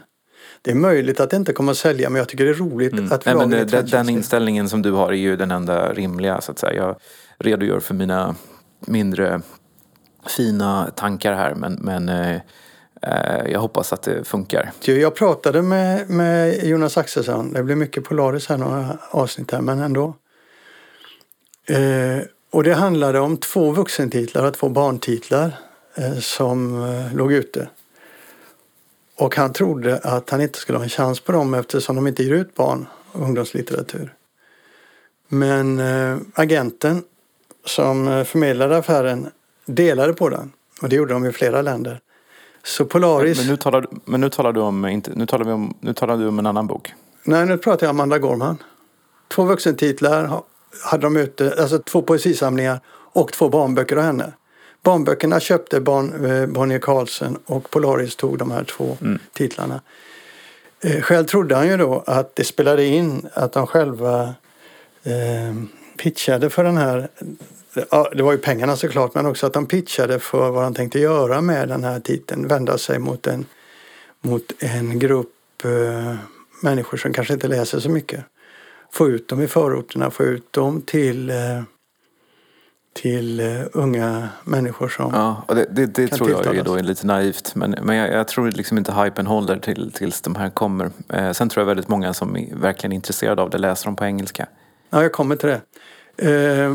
Det 0.64 0.72
är 0.72 0.76
möjligt 0.76 1.20
att 1.20 1.30
det 1.30 1.38
inte 1.38 1.54
kommer 1.54 1.72
att 1.72 1.78
sälja 1.78 2.10
men 2.10 2.20
jag 2.20 2.28
tycker 2.30 2.46
det 2.46 2.50
är 2.50 2.54
roligt 2.54 3.12
att 3.12 3.26
Nej, 3.26 3.36
men 3.36 3.50
det, 3.50 3.58
den 3.58 3.68
trendkänsliga. 3.68 4.18
inställningen 4.18 4.70
som 4.70 4.82
du 4.82 4.92
har 4.92 5.08
är 5.08 5.18
ju 5.18 5.36
den 5.36 5.52
enda 5.52 5.94
rimliga 5.94 6.42
så 6.42 6.52
att 6.52 6.60
säga. 6.60 6.74
Jag 6.74 6.96
redogör 7.40 7.80
för 7.80 7.94
mina 7.94 8.36
mindre 8.80 9.42
fina 10.28 10.92
tankar 10.96 11.34
här 11.34 11.56
men, 11.56 11.74
men 11.74 12.10
eh, 12.10 12.36
eh, 13.02 13.52
jag 13.52 13.60
hoppas 13.60 13.94
att 13.94 14.02
det 14.02 14.24
funkar. 14.24 14.72
Jag 14.86 15.16
pratade 15.16 15.62
med, 15.62 16.10
med 16.10 16.64
Jonas 16.64 16.98
Axelsson. 16.98 17.54
Det 17.54 17.64
blir 17.64 17.76
mycket 17.76 18.04
Polaris 18.04 18.48
här 18.48 18.58
några 18.58 18.98
avsnitt 19.10 19.52
här 19.52 19.62
men 19.62 19.80
ändå. 19.80 20.16
Eh, 21.68 22.24
och 22.52 22.64
det 22.64 22.74
handlade 22.74 23.20
om 23.20 23.38
två 23.38 23.72
vuxentitlar 23.72 24.48
och 24.48 24.54
två 24.54 24.70
barntitlar 24.70 25.56
eh, 25.96 26.20
som 26.20 26.84
eh, 26.84 27.16
låg 27.16 27.34
ute. 27.34 27.68
Och 29.18 29.36
han 29.36 29.54
trodde 29.54 29.98
att 29.98 30.30
han 30.30 30.42
inte 30.42 30.60
skulle 30.60 30.78
ha 30.78 30.84
en 30.84 30.90
chans 30.90 31.20
på 31.20 31.32
dem 31.32 31.54
eftersom 31.54 31.96
de 31.96 32.08
inte 32.08 32.24
ger 32.24 32.34
ut 32.34 32.56
barn 32.56 32.86
och 33.12 33.22
ungdomslitteratur. 33.22 34.14
Men 35.28 35.80
eh, 35.80 36.18
agenten 36.34 37.04
som 37.66 38.08
eh, 38.08 38.24
förmedlade 38.24 38.78
affären 38.78 39.30
delade 39.66 40.14
på 40.14 40.30
den. 40.30 40.52
Och 40.82 40.90
det 40.90 40.96
gjorde 40.96 41.14
de 41.14 41.26
i 41.26 41.32
flera 41.32 41.62
länder. 41.62 42.00
Så 42.64 42.86
Polaris... 42.86 43.38
Men 43.38 43.48
nu 43.48 43.58
talar, 43.58 43.82
du- 43.82 43.88
men 44.06 44.22
nu 44.22 44.30
talar 44.30 44.54
du 44.54 44.60
om, 44.60 44.86
inte, 44.86 45.12
nu 45.16 45.26
talar 45.26 45.46
vi 45.46 45.52
om, 45.52 45.78
nu 45.80 45.94
talar 45.94 46.18
du 46.18 46.28
om 46.28 46.40
en 46.40 46.46
annan 46.46 46.68
bok. 46.68 46.94
Nej, 47.24 47.46
nu 47.46 47.58
pratar 47.58 47.88
jag 47.88 47.90
om 47.92 47.98
Amanda 48.00 48.18
Gorman. 48.20 48.58
Två 49.28 49.44
vuxentitlar 49.44 50.26
ha- 50.26 50.46
hade 50.84 51.02
de 51.02 51.18
ute, 51.18 51.56
alltså 51.60 51.80
två 51.80 52.02
poesisamlingar 52.02 52.80
och 53.14 53.32
två 53.34 53.50
barnböcker 53.50 53.96
av 53.96 54.04
henne. 54.04 54.34
Barnböckerna 54.84 55.40
köpte 55.40 55.82
barn, 55.82 56.26
eh, 56.26 56.46
Bonnier 56.46 56.80
Carlsen 56.80 57.38
och 57.46 57.70
Polaris 57.70 58.16
tog 58.16 58.38
de 58.38 58.52
här 58.52 58.64
två 58.64 58.98
titlarna. 59.34 59.82
Eh, 60.82 61.02
själv 61.02 61.26
trodde 61.26 61.56
han 61.56 61.68
ju 61.68 61.78
då 61.78 62.04
att 62.06 62.36
det 62.36 62.44
spelade 62.44 62.86
in 62.86 63.30
att 63.34 63.54
de 63.54 63.68
själva 63.68 64.34
eh, 65.04 65.54
pitchade 65.98 66.50
för 66.50 66.64
den 66.64 66.78
här 66.78 67.10
ja, 67.92 68.10
det 68.16 68.24
var 68.24 68.32
ju 68.32 68.38
pengarna 68.38 68.76
såklart, 68.76 69.16
men 69.16 69.26
också 69.26 69.48
att 69.48 69.54
de 69.54 69.66
pitchade 69.66 70.20
för 70.20 70.50
vad 70.50 70.64
de 70.64 70.74
tänkte 70.74 71.00
göra 71.00 71.42
med 71.42 71.68
den 71.68 71.84
här 71.84 72.00
titeln. 72.00 72.48
Vända 72.48 72.78
sig 72.78 73.00
mot 73.00 73.28
en, 73.28 73.46
mot 74.22 74.54
en 74.60 75.00
grupp 75.00 75.66
eh, 75.66 76.16
människor 76.62 76.98
som 76.98 77.14
kanske 77.14 77.34
inte 77.34 77.48
läser 77.48 77.80
så 77.80 77.90
mycket. 77.90 78.26
Få 78.92 79.10
ut 79.10 79.28
dem 79.28 79.42
i 79.42 79.48
förorterna, 79.48 80.12
få 80.12 80.24
ut 80.24 80.54
dem 80.54 80.82
till 80.82 81.30
eh, 81.30 81.62
till 82.94 83.40
uh, 83.40 83.66
unga 83.74 84.30
människor 84.44 84.90
som 84.90 85.12
Ja, 85.14 85.44
och 85.48 85.56
det, 85.56 85.66
det, 85.72 85.86
det 85.86 86.08
tror 86.08 86.30
jag 86.30 86.56
är, 86.56 86.64
då 86.64 86.76
är 86.76 86.84
lite 86.84 87.08
naivt. 87.08 87.56
Men, 87.56 87.76
men 87.82 87.96
jag, 87.96 88.14
jag, 88.14 88.28
tror 88.28 88.52
liksom 88.52 88.78
inte 88.78 88.94
hypen 88.94 89.28
håller 89.28 89.58
till, 89.58 89.92
tills 89.92 90.22
de 90.22 90.36
här 90.36 90.50
kommer. 90.50 90.92
Eh, 91.10 91.32
sen 91.32 91.50
tror 91.50 91.62
jag 91.62 91.68
väldigt 91.68 91.88
många 91.88 92.14
som 92.14 92.38
är 92.38 92.56
verkligen 92.56 92.92
intresserade 92.92 93.42
av 93.42 93.50
det 93.50 93.58
läser 93.58 93.86
dem 93.86 93.96
på 93.96 94.06
engelska. 94.06 94.48
Ja, 94.90 95.02
jag 95.02 95.12
kommer 95.12 95.36
till 95.36 95.50
det. 95.50 95.62
Eh, 96.18 96.74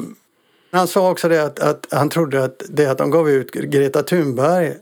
han 0.70 0.88
sa 0.88 1.10
också 1.10 1.28
det 1.28 1.44
att, 1.44 1.60
att, 1.60 1.86
han 1.90 2.08
trodde 2.08 2.44
att 2.44 2.62
det 2.68 2.86
att 2.86 2.98
de 2.98 3.10
gav 3.10 3.30
ut 3.30 3.50
Greta 3.50 4.02
Thunberg, 4.02 4.74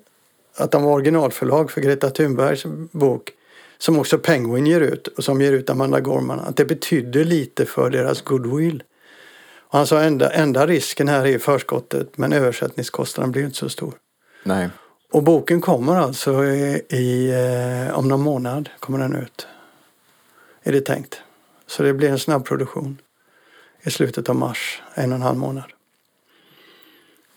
att 0.56 0.70
de 0.70 0.82
var 0.82 0.92
originalförlag 0.92 1.70
för 1.70 1.80
Greta 1.80 2.10
Thunbergs 2.10 2.64
bok, 2.92 3.32
som 3.78 3.98
också 3.98 4.18
Penguin 4.18 4.66
ger 4.66 4.80
ut 4.80 5.06
och 5.06 5.24
som 5.24 5.40
ger 5.40 5.52
ut 5.52 5.70
Amanda 5.70 6.00
Gorman, 6.00 6.40
att 6.40 6.56
det 6.56 6.64
betydde 6.64 7.24
lite 7.24 7.66
för 7.66 7.90
deras 7.90 8.22
goodwill. 8.22 8.82
Han 9.76 9.86
sa 9.86 10.02
enda, 10.02 10.30
enda 10.30 10.66
risken 10.66 11.08
här 11.08 11.26
är 11.26 11.38
förskottet 11.38 12.18
men 12.18 12.32
översättningskostnaden 12.32 13.32
blir 13.32 13.44
inte 13.44 13.56
så 13.56 13.68
stor. 13.68 13.94
Nej. 14.42 14.68
Och 15.12 15.22
boken 15.22 15.60
kommer 15.60 15.96
alltså 15.96 16.44
i, 16.44 16.82
i 16.88 17.30
eh, 17.30 17.98
om 17.98 18.08
någon 18.08 18.20
månad 18.20 18.68
kommer 18.80 18.98
den 18.98 19.16
ut. 19.16 19.46
Är 20.62 20.72
det 20.72 20.80
tänkt. 20.80 21.20
Så 21.66 21.82
det 21.82 21.94
blir 21.94 22.10
en 22.10 22.18
snabb 22.18 22.44
produktion 22.44 23.00
i 23.82 23.90
slutet 23.90 24.28
av 24.28 24.36
mars, 24.36 24.82
en 24.94 25.12
och 25.12 25.16
en 25.16 25.22
halv 25.22 25.38
månad. 25.38 25.72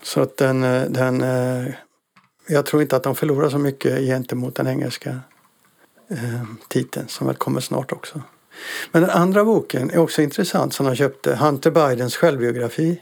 Så 0.03 0.21
att 0.21 0.37
den, 0.37 0.63
eh, 0.63 0.83
den 0.89 1.21
eh, 1.21 1.73
jag 2.47 2.65
tror 2.65 2.81
inte 2.81 2.95
att 2.95 3.03
de 3.03 3.15
förlorar 3.15 3.49
så 3.49 3.57
mycket 3.57 3.99
gentemot 3.99 4.55
den 4.55 4.67
engelska 4.67 5.19
titeln 6.67 7.07
som 7.07 7.27
väl 7.27 7.35
kommer 7.35 7.61
snart 7.61 7.91
också. 7.91 8.21
Men 8.91 9.01
den 9.01 9.11
andra 9.11 9.45
boken 9.45 9.91
är 9.91 9.97
också 9.97 10.21
intressant 10.21 10.73
som 10.73 10.85
de 10.85 10.95
köpte, 10.95 11.35
Hunter 11.35 11.71
Bidens 11.71 12.15
självbiografi. 12.15 13.01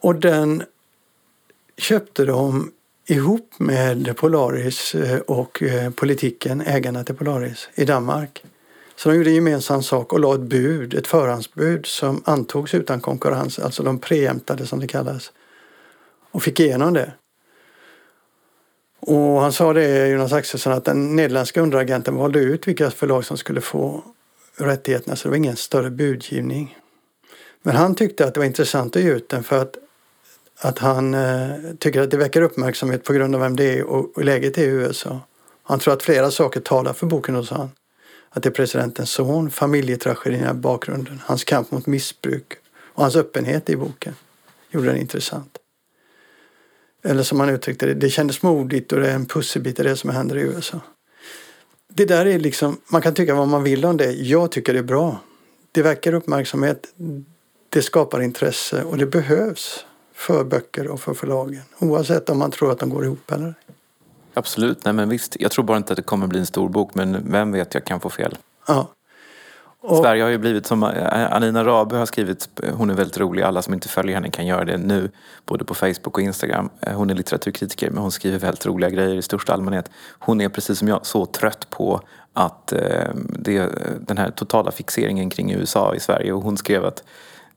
Och 0.00 0.14
den 0.14 0.62
köpte 1.76 2.24
de 2.24 2.72
ihop 3.06 3.54
med 3.58 4.16
Polaris 4.16 4.94
eh, 4.94 5.18
och 5.18 5.62
eh, 5.62 5.90
politiken, 5.90 6.60
ägarna 6.60 7.04
till 7.04 7.14
Polaris 7.14 7.68
i 7.74 7.84
Danmark. 7.84 8.42
Så 8.96 9.08
de 9.08 9.16
gjorde 9.16 9.30
en 9.30 9.34
gemensam 9.34 9.82
sak 9.82 10.12
och 10.12 10.20
la 10.20 10.34
ett 10.34 10.40
bud, 10.40 10.94
ett 10.94 11.06
förhandsbud 11.06 11.86
som 11.86 12.22
antogs 12.24 12.74
utan 12.74 13.00
konkurrens, 13.00 13.58
alltså 13.58 13.82
de 13.82 13.98
preämtade 13.98 14.66
som 14.66 14.80
det 14.80 14.86
kallas. 14.86 15.32
Och 16.30 16.42
fick 16.42 16.60
igenom 16.60 16.92
det. 16.92 17.12
Och 19.00 19.40
han 19.40 19.52
sa 19.52 19.72
det, 19.72 20.08
Jonas 20.08 20.32
Axelsson, 20.32 20.72
att 20.72 20.84
den 20.84 21.16
nederländska 21.16 21.60
underagenten 21.60 22.16
valde 22.16 22.38
ut 22.38 22.68
vilka 22.68 22.90
förlag 22.90 23.24
som 23.24 23.36
skulle 23.36 23.60
få 23.60 24.04
rättigheterna 24.56 25.16
så 25.16 25.28
det 25.28 25.30
var 25.30 25.36
ingen 25.36 25.56
större 25.56 25.90
budgivning. 25.90 26.78
Men 27.62 27.76
han 27.76 27.94
tyckte 27.94 28.26
att 28.26 28.34
det 28.34 28.40
var 28.40 28.46
intressant 28.46 28.96
att 28.96 29.02
ge 29.02 29.10
ut 29.10 29.28
den 29.28 29.44
för 29.44 29.62
att, 29.62 29.76
att 30.60 30.78
han 30.78 31.14
eh, 31.14 31.50
tycker 31.78 32.02
att 32.02 32.10
det 32.10 32.16
väcker 32.16 32.42
uppmärksamhet 32.42 33.04
på 33.04 33.12
grund 33.12 33.34
av 33.34 33.40
vem 33.40 33.56
det 33.56 33.78
är 33.78 33.84
och, 33.84 34.16
och 34.16 34.24
läget 34.24 34.58
är 34.58 34.62
i 34.62 34.66
USA. 34.66 35.20
Han 35.62 35.78
tror 35.78 35.94
att 35.94 36.02
flera 36.02 36.30
saker 36.30 36.60
talar 36.60 36.92
för 36.92 37.06
boken 37.06 37.34
hos 37.34 37.50
han. 37.50 37.70
Att 38.30 38.42
det 38.42 38.48
är 38.48 38.52
presidentens 38.52 39.10
son, 39.10 39.50
familjetragedierna 39.50 40.50
i 40.50 40.54
bakgrunden, 40.54 41.20
hans 41.24 41.44
kamp 41.44 41.70
mot 41.70 41.86
missbruk 41.86 42.52
och 42.76 43.02
hans 43.02 43.16
öppenhet 43.16 43.70
i 43.70 43.76
boken 43.76 44.14
gjorde 44.70 44.86
den 44.86 44.96
intressant. 44.96 45.58
Eller 47.04 47.22
som 47.22 47.40
han 47.40 47.48
uttryckte 47.48 47.86
det, 47.86 47.94
det 47.94 48.10
kändes 48.10 48.42
modigt 48.42 48.92
och 48.92 49.00
det 49.00 49.10
är 49.10 49.14
en 49.14 49.26
pusselbit 49.26 49.80
i 49.80 49.82
det 49.82 49.96
som 49.96 50.10
händer 50.10 50.36
i 50.36 50.40
USA 50.40 50.80
det 51.92 52.04
där 52.04 52.26
är 52.26 52.38
liksom, 52.38 52.76
man 52.86 53.02
kan 53.02 53.14
tycka 53.14 53.34
vad 53.34 53.48
man 53.48 53.62
vill 53.62 53.84
om 53.84 53.96
det. 53.96 54.12
Jag 54.12 54.50
tycker 54.50 54.72
det 54.72 54.78
är 54.78 54.82
bra. 54.82 55.18
Det 55.72 55.82
väcker 55.82 56.14
uppmärksamhet, 56.14 56.94
det 57.68 57.82
skapar 57.82 58.20
intresse 58.20 58.82
och 58.82 58.98
det 58.98 59.06
behövs 59.06 59.84
för 60.14 60.44
böcker 60.44 60.88
och 60.88 61.00
för 61.00 61.14
förlagen. 61.14 61.62
Oavsett 61.78 62.30
om 62.30 62.38
man 62.38 62.50
tror 62.50 62.72
att 62.72 62.78
de 62.78 62.90
går 62.90 63.04
ihop 63.04 63.32
eller 63.32 63.54
Absolut, 64.34 64.84
nej 64.84 64.94
men 64.94 65.08
visst. 65.08 65.36
Jag 65.40 65.50
tror 65.50 65.64
bara 65.64 65.76
inte 65.76 65.92
att 65.92 65.96
det 65.96 66.02
kommer 66.02 66.26
bli 66.26 66.38
en 66.38 66.46
stor 66.46 66.68
bok 66.68 66.94
men 66.94 67.32
vem 67.32 67.52
vet, 67.52 67.74
jag 67.74 67.84
kan 67.84 68.00
få 68.00 68.10
fel. 68.10 68.38
Ja. 68.66 68.88
Och... 69.86 69.96
Sverige 69.96 70.22
har 70.22 70.30
ju 70.30 70.38
blivit 70.38 70.66
som 70.66 70.82
eh, 70.82 71.32
Anina 71.32 71.64
Rabe 71.64 71.96
har 71.96 72.06
skrivit, 72.06 72.48
hon 72.72 72.90
är 72.90 72.94
väldigt 72.94 73.18
rolig, 73.18 73.42
alla 73.42 73.62
som 73.62 73.74
inte 73.74 73.88
följer 73.88 74.14
henne 74.14 74.30
kan 74.30 74.46
göra 74.46 74.64
det 74.64 74.76
nu. 74.76 75.10
Både 75.46 75.64
på 75.64 75.74
Facebook 75.74 76.18
och 76.18 76.20
Instagram. 76.20 76.70
Eh, 76.80 76.92
hon 76.92 77.10
är 77.10 77.14
litteraturkritiker 77.14 77.90
men 77.90 78.02
hon 78.02 78.12
skriver 78.12 78.38
väldigt 78.38 78.66
roliga 78.66 78.90
grejer 78.90 79.16
i 79.16 79.22
största 79.22 79.52
allmänhet. 79.52 79.90
Hon 80.18 80.40
är 80.40 80.48
precis 80.48 80.78
som 80.78 80.88
jag 80.88 81.06
så 81.06 81.26
trött 81.26 81.70
på 81.70 82.00
att 82.32 82.72
eh, 82.72 83.10
det, 83.28 83.68
den 84.00 84.18
här 84.18 84.30
totala 84.30 84.70
fixeringen 84.70 85.30
kring 85.30 85.52
USA 85.52 85.94
i 85.94 86.00
Sverige 86.00 86.32
och 86.32 86.42
hon 86.42 86.56
skrev 86.56 86.84
att 86.84 87.02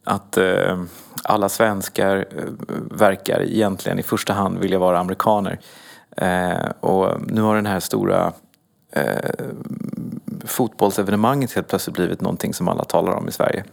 att 0.04 0.38
eh, 0.38 0.84
alla 1.24 1.50
svenskar 1.50 2.18
eh, 2.18 2.44
verkar 2.92 3.42
egentligen 3.44 4.00
i 4.00 4.04
första 4.04 4.34
hand 4.34 4.60
vilja 4.60 4.80
vara 4.80 5.00
amerikaner. 5.00 5.60
Eh, 6.18 6.70
och 6.80 7.22
nu 7.32 7.42
har 7.42 7.56
den 7.56 7.66
här 7.66 7.80
stora 7.80 8.34
eh, 8.92 9.30
fotbollsevenemanget 10.46 11.54
helt 11.54 11.68
plötsligt 11.68 11.96
blivit 11.96 12.22
någonting 12.22 12.54
som 12.54 12.68
alla 12.68 12.84
talar 12.84 13.12
om 13.12 13.28
i 13.28 13.32
Sverige. 13.32 13.64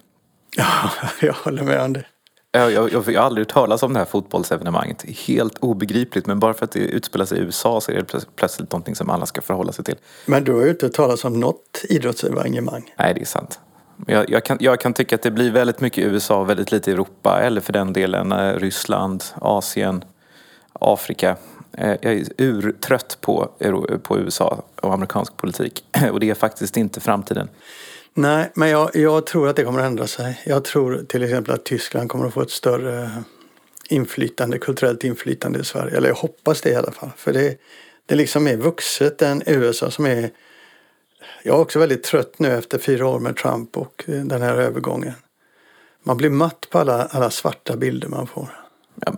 Ja, 0.57 0.91
jag 1.21 1.33
håller 1.33 1.63
med 1.63 1.81
om 1.81 1.93
det. 1.93 2.05
Jag, 2.53 2.73
jag, 2.73 2.93
jag 2.93 3.21
har 3.21 3.27
aldrig 3.27 3.47
hört 3.47 3.53
talas 3.53 3.83
om 3.83 3.93
det 3.93 3.99
här 3.99 4.07
fotbollsevenemanget. 4.07 5.05
Helt 5.27 5.59
obegripligt. 5.59 6.27
Men 6.27 6.41
bara 6.41 6.55
för 6.55 6.65
att 6.65 6.73
det 6.73 6.79
utspelar 6.79 7.25
sig 7.25 7.39
i 7.39 7.41
USA 7.41 7.81
så 7.81 7.93
är 7.93 7.97
det 7.97 8.27
plötsligt 8.37 8.73
någonting 8.73 8.95
som 8.95 9.11
alla 9.11 9.27
ska 9.27 9.43
förhålla 9.43 9.73
sig 9.73 9.85
till. 9.85 9.97
Men 10.27 10.45
du 10.45 10.53
har 10.53 10.63
ju 10.63 10.71
inte 10.71 10.87
hört 10.87 10.93
talas 10.93 11.25
om 11.25 11.41
något 11.41 11.85
idrottsevenemang. 11.89 12.95
Nej, 12.99 13.15
det 13.15 13.21
är 13.21 13.25
sant. 13.25 13.61
Jag, 14.07 14.31
jag, 14.31 14.45
kan, 14.45 14.57
jag 14.61 14.81
kan 14.81 14.93
tycka 14.93 15.15
att 15.15 15.23
det 15.23 15.31
blir 15.31 15.51
väldigt 15.51 15.81
mycket 15.81 16.05
USA 16.05 16.41
och 16.41 16.51
väldigt 16.51 16.73
lite 16.73 16.93
Europa. 16.93 17.41
Eller 17.43 17.61
för 17.61 17.73
den 17.73 17.93
delen 17.93 18.33
eh, 18.33 18.55
Ryssland, 18.55 19.25
Asien, 19.35 20.05
Afrika. 20.73 21.37
Eh, 21.79 21.97
jag 22.01 22.13
är 22.13 22.25
urtrött 22.39 23.19
på, 23.21 23.51
på 24.03 24.19
USA 24.19 24.63
och 24.81 24.95
amerikansk 24.95 25.37
politik. 25.37 25.85
Och 26.13 26.21
det 26.21 26.31
är 26.31 26.35
faktiskt 26.35 26.77
inte 26.77 27.01
framtiden. 27.01 27.49
Nej, 28.15 28.51
men 28.55 28.69
jag, 28.69 28.97
jag, 28.97 29.27
tror 29.27 29.49
att 29.49 29.57
det 29.57 29.65
kommer 29.65 29.81
att 29.81 29.87
ändra 29.87 30.07
sig. 30.07 30.43
Jag 30.47 30.65
tror 30.65 31.05
till 31.09 31.23
exempel 31.23 31.55
att 31.55 31.65
Tyskland 31.65 32.11
kommer 32.11 32.27
att 32.27 32.35
få 32.35 32.43
ett 32.43 32.51
större 32.51 33.11
inflytande, 33.89 34.59
kulturellt 34.59 35.05
inflytande 35.05 35.59
i 35.59 35.65
Sverige. 35.65 35.97
Eller 35.97 36.09
jag 36.09 36.17
hoppas 36.17 36.61
det 36.61 36.71
i 36.71 36.75
alla 36.75 36.93
fall. 36.93 37.11
För 37.17 37.33
det, 37.33 37.61
det 38.07 38.15
liksom 38.15 38.47
är 38.47 38.57
vuxet 38.57 39.23
än 39.23 39.43
USA 39.47 39.91
som 39.91 40.07
är... 40.07 40.31
Jag 41.43 41.57
är 41.57 41.61
också 41.61 41.79
väldigt 41.79 42.03
trött 42.03 42.39
nu 42.39 42.53
efter 42.53 42.79
fyra 42.79 43.07
år 43.07 43.21
med 43.21 43.37
Trump 43.37 43.77
och 43.77 44.05
den 44.07 44.43
här 44.43 44.57
övergången. 44.57 45.13
Man 46.03 46.17
blir 46.17 46.31
matt 46.31 46.67
på 46.71 46.79
alla, 46.79 47.05
alla 47.05 47.31
svarta 47.31 47.77
bilder 47.77 48.09
man 48.09 48.27
får. 48.27 48.64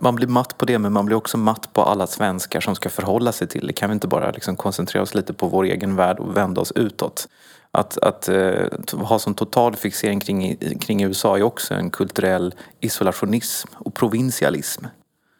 Man 0.01 0.15
blir 0.15 0.27
matt 0.27 0.57
på 0.57 0.65
det 0.65 0.79
men 0.79 0.93
man 0.93 1.05
blir 1.05 1.17
också 1.17 1.37
matt 1.37 1.73
på 1.73 1.83
alla 1.83 2.07
svenskar 2.07 2.61
som 2.61 2.75
ska 2.75 2.89
förhålla 2.89 3.31
sig 3.31 3.47
till 3.47 3.67
det. 3.67 3.73
Kan 3.73 3.89
vi 3.89 3.93
inte 3.93 4.07
bara 4.07 4.31
liksom 4.31 4.55
koncentrera 4.55 5.03
oss 5.03 5.15
lite 5.15 5.33
på 5.33 5.47
vår 5.47 5.63
egen 5.63 5.95
värld 5.95 6.19
och 6.19 6.37
vända 6.37 6.61
oss 6.61 6.71
utåt? 6.75 7.27
Att, 7.71 7.97
att 7.97 8.29
uh, 8.29 8.67
ha 8.93 9.19
sån 9.19 9.33
total 9.33 9.75
fixering 9.75 10.19
kring, 10.19 10.57
kring 10.79 11.03
USA 11.03 11.37
är 11.37 11.43
också 11.43 11.73
en 11.73 11.89
kulturell 11.89 12.55
isolationism 12.79 13.67
och 13.73 13.93
provinsialism. 13.93 14.85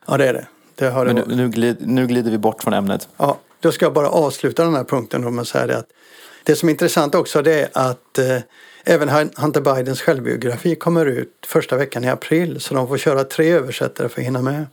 Ja 0.08 0.17
det 0.17 0.27
är 0.27 0.34
det. 0.34 0.48
det 0.75 0.86
det 0.86 1.06
men 1.06 1.15
nu, 1.15 1.36
nu, 1.36 1.50
glid, 1.50 1.77
nu 1.79 2.08
glider 2.08 2.32
vi 2.32 2.38
bort 2.38 2.63
från 2.63 2.74
ämnet. 2.74 3.10
Ja, 3.17 3.38
då 3.60 3.72
ska 3.72 3.86
jag 3.86 3.94
bara 3.94 4.10
avsluta 4.10 4.63
den 4.63 4.75
här 4.75 4.84
punkten 4.84 5.36
med 5.36 5.41
att 5.41 5.48
säga 5.48 5.67
det 5.67 5.77
att 5.77 5.88
det 6.44 6.56
som 6.56 6.70
är 6.70 6.74
intressant 6.74 7.15
också 7.15 7.41
det 7.41 7.62
är 7.62 7.70
att 7.74 8.20
uh, 8.20 8.41
Även 8.89 9.10
Hunter 9.38 9.62
Bidens 9.62 10.01
självbiografi 10.01 10.75
kommer 10.75 11.06
ut 11.06 11.29
första 11.48 11.77
veckan 11.77 12.03
i 12.03 12.10
april 12.10 12.60
så 12.62 12.74
de 12.74 12.88
får 12.88 12.98
köra 12.98 13.24
tre 13.24 13.51
översättare 13.51 14.10
för 14.10 14.22
att 14.22 14.27
hinna 14.27 14.41
med. 14.41 14.65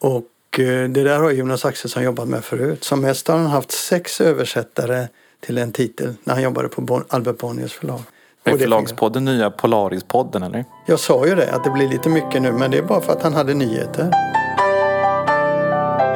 Och 0.00 0.60
eh, 0.60 0.88
det 0.88 1.02
där 1.02 1.18
har 1.18 1.30
Jonas 1.30 1.64
Axelsson 1.64 2.02
jobbat 2.02 2.28
med 2.28 2.44
förut. 2.44 2.84
Som 2.84 3.00
mest 3.00 3.28
har 3.28 3.36
han 3.36 3.46
haft 3.46 3.70
sex 3.70 4.20
översättare 4.20 5.08
till 5.40 5.58
en 5.58 5.72
titel 5.72 6.14
när 6.24 6.34
han 6.34 6.42
jobbade 6.42 6.68
på 6.68 7.02
Albert 7.08 7.38
Bonniers 7.38 7.72
förlag. 7.72 8.00
Är 8.44 8.58
förlagspodden 8.58 9.24
nya 9.24 9.50
Polarispodden 9.50 10.42
eller? 10.42 10.64
Jag 10.86 11.00
sa 11.00 11.26
ju 11.26 11.34
det, 11.34 11.52
att 11.52 11.64
det 11.64 11.70
blir 11.70 11.88
lite 11.88 12.08
mycket 12.08 12.42
nu 12.42 12.52
men 12.52 12.70
det 12.70 12.78
är 12.78 12.82
bara 12.82 13.00
för 13.00 13.12
att 13.12 13.22
han 13.22 13.34
hade 13.34 13.54
nyheter. 13.54 14.10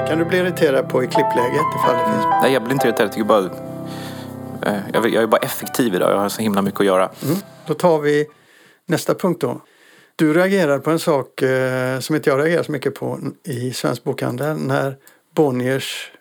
Det 0.01 0.07
kan 0.09 0.19
du 0.19 0.25
bli 0.25 0.39
irriterad 0.39 0.89
på 0.89 1.05
i 1.05 1.07
klippläget 1.07 1.67
ifall 1.77 1.97
det 1.97 2.13
finns. 2.13 2.25
Nej 2.43 2.53
jag 2.53 2.63
blir 2.63 2.73
inte 2.73 2.87
irriterad, 2.87 3.07
jag 3.07 3.13
tycker 3.13 3.25
bara 3.25 3.70
Eh, 4.63 4.81
jag, 4.93 5.15
är 5.15 5.27
bara 5.27 5.41
effektiv 5.41 5.95
idag, 5.95 6.13
jag 6.13 6.19
har 6.19 6.29
så 6.29 6.43
himla 6.43 6.63
mycket 6.63 6.81
att 6.81 6.87
göra. 6.87 7.11
Mm. 7.23 7.37
Då 7.67 7.75
tar 7.75 7.99
vi 7.99 8.27
nästa 8.87 9.15
punkt 9.15 9.41
då. 9.41 9.61
Du 10.17 10.35
reagerar 10.35 10.79
på 10.79 10.91
en 10.91 10.99
sak 10.99 11.43
eh, 11.43 12.01
som 12.01 12.17
inte 12.17 12.31
jag 12.31 12.39
reagerar 12.39 12.63
så 12.63 12.73
mycket 12.73 12.95
på 12.95 13.21
i 13.45 13.73
Svensk 13.73 14.05
Bokhandel 14.05 14.57
när 14.57 14.97
Bonniers 15.35 16.13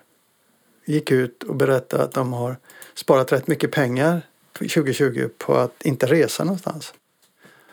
gick 0.85 1.11
ut 1.11 1.43
och 1.43 1.55
berättade 1.55 2.03
att 2.03 2.11
de 2.11 2.33
har 2.33 2.57
sparat 2.93 3.31
rätt 3.31 3.47
mycket 3.47 3.71
pengar 3.71 4.21
2020 4.53 5.29
på 5.37 5.55
att 5.55 5.85
inte 5.85 6.05
resa 6.05 6.43
någonstans. 6.43 6.93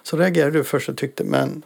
Så 0.02 0.16
reagerade 0.16 0.58
du 0.58 0.64
först 0.64 0.88
och 0.88 0.96
tyckte 0.96 1.24
men 1.24 1.62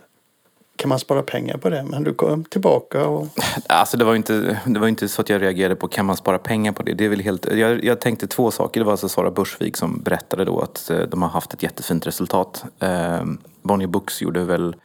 kan 0.80 0.88
man 0.88 0.98
spara 0.98 1.22
pengar 1.22 1.56
på 1.56 1.70
det? 1.70 1.82
Men 1.82 2.04
du 2.04 2.14
kom 2.14 2.44
tillbaka 2.44 3.06
och... 3.06 3.28
Alltså 3.66 3.96
det 3.96 4.04
var 4.04 4.14
inte, 4.14 4.60
det 4.66 4.80
var 4.80 4.88
inte 4.88 5.08
så 5.08 5.22
att 5.22 5.28
jag 5.28 5.42
reagerade 5.42 5.76
på 5.76 5.88
kan 5.88 6.06
man 6.06 6.16
spara 6.16 6.38
pengar 6.38 6.72
på 6.72 6.82
det. 6.82 6.94
det 6.94 7.04
är 7.04 7.08
väl 7.08 7.20
helt, 7.20 7.46
jag, 7.52 7.84
jag 7.84 8.00
tänkte 8.00 8.26
två 8.26 8.50
saker. 8.50 8.80
Det 8.80 8.84
var 8.84 8.92
alltså 8.92 9.08
Sara 9.08 9.30
Bursvik 9.30 9.76
som 9.76 10.02
berättade 10.02 10.44
då 10.44 10.60
att 10.60 10.90
eh, 10.90 10.98
de 10.98 11.22
har 11.22 11.28
haft 11.28 11.54
ett 11.54 11.62
jättefint 11.62 12.06
resultat. 12.06 12.64
Eh, 12.78 13.24
Bonnier 13.62 13.88
Books 13.88 14.22
gjorde 14.22 14.44
väl 14.44 14.76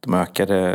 de 0.00 0.14
ökade 0.14 0.72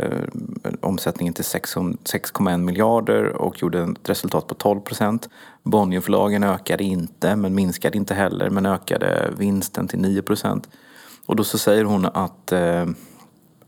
eh, 0.64 0.72
omsättningen 0.80 1.34
till 1.34 1.44
6,1 1.44 2.58
miljarder 2.58 3.24
och 3.24 3.62
gjorde 3.62 3.82
ett 3.82 4.08
resultat 4.08 4.46
på 4.46 4.54
12 4.54 4.80
procent. 4.80 5.28
Bonnierförlagen 5.62 6.44
ökade 6.44 6.84
inte, 6.84 7.36
men 7.36 7.54
minskade 7.54 7.96
inte 7.96 8.14
heller, 8.14 8.50
men 8.50 8.66
ökade 8.66 9.30
vinsten 9.38 9.88
till 9.88 9.98
9 9.98 10.22
procent. 10.22 10.68
Och 11.26 11.36
då 11.36 11.44
så 11.44 11.58
säger 11.58 11.84
hon 11.84 12.06
att, 12.06 12.52
eh, 12.52 12.86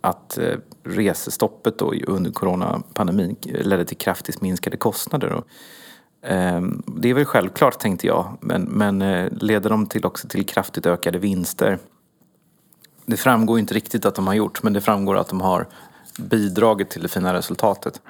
att 0.01 0.39
eh, 0.39 0.55
resestoppet 0.87 1.79
då 1.79 1.95
under 2.07 2.31
coronapandemin 2.31 3.37
ledde 3.43 3.85
till 3.85 3.97
kraftigt 3.97 4.41
minskade 4.41 4.77
kostnader. 4.77 5.43
Ehm, 6.23 6.83
det 6.87 7.11
är 7.11 7.15
väl 7.15 7.25
självklart 7.25 7.79
tänkte 7.79 8.07
jag, 8.07 8.39
men, 8.41 8.63
men 8.63 9.03
eh, 9.03 9.33
leder 9.33 9.71
de 9.71 9.87
till 9.87 10.07
också 10.07 10.29
till 10.29 10.47
kraftigt 10.47 10.87
ökade 10.87 11.19
vinster 11.19 11.79
det 13.07 13.17
framgår 13.17 13.59
inte 13.59 13.75
riktigt 13.75 14.07
att 14.07 14.15
de 14.15 14.27
har 14.27 14.35
gjort, 14.35 14.63
men 14.63 14.73
det 14.73 14.81
framgår 14.81 15.17
att 15.17 15.29
de 15.29 15.41
har 15.41 15.67
bidragit 16.19 16.91
till 16.91 17.03
det 17.03 17.09
fina 17.09 17.35
resultatet. 17.35 18.01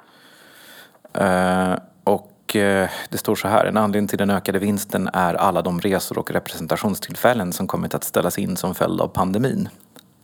Eh, 1.12 1.74
och 2.04 2.56
eh, 2.56 2.90
det 3.08 3.18
står 3.18 3.34
så 3.34 3.48
här, 3.48 3.64
en 3.64 3.76
anledning 3.76 4.08
till 4.08 4.18
den 4.18 4.30
ökade 4.30 4.58
vinsten 4.58 5.10
är 5.12 5.34
alla 5.34 5.62
de 5.62 5.80
resor 5.80 6.18
och 6.18 6.30
representationstillfällen 6.30 7.52
som 7.52 7.66
kommit 7.66 7.94
att 7.94 8.04
ställas 8.04 8.38
in 8.38 8.56
som 8.56 8.74
följd 8.74 9.00
av 9.00 9.08
pandemin, 9.08 9.68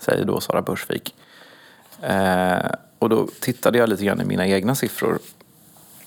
säger 0.01 0.25
då 0.25 0.41
Sara 0.41 0.63
Börsvik. 0.63 1.15
Eh, 2.03 2.71
och 2.99 3.09
då 3.09 3.29
tittade 3.41 3.79
jag 3.79 3.89
lite 3.89 4.05
grann 4.05 4.21
i 4.21 4.25
mina 4.25 4.47
egna 4.47 4.75
siffror 4.75 5.19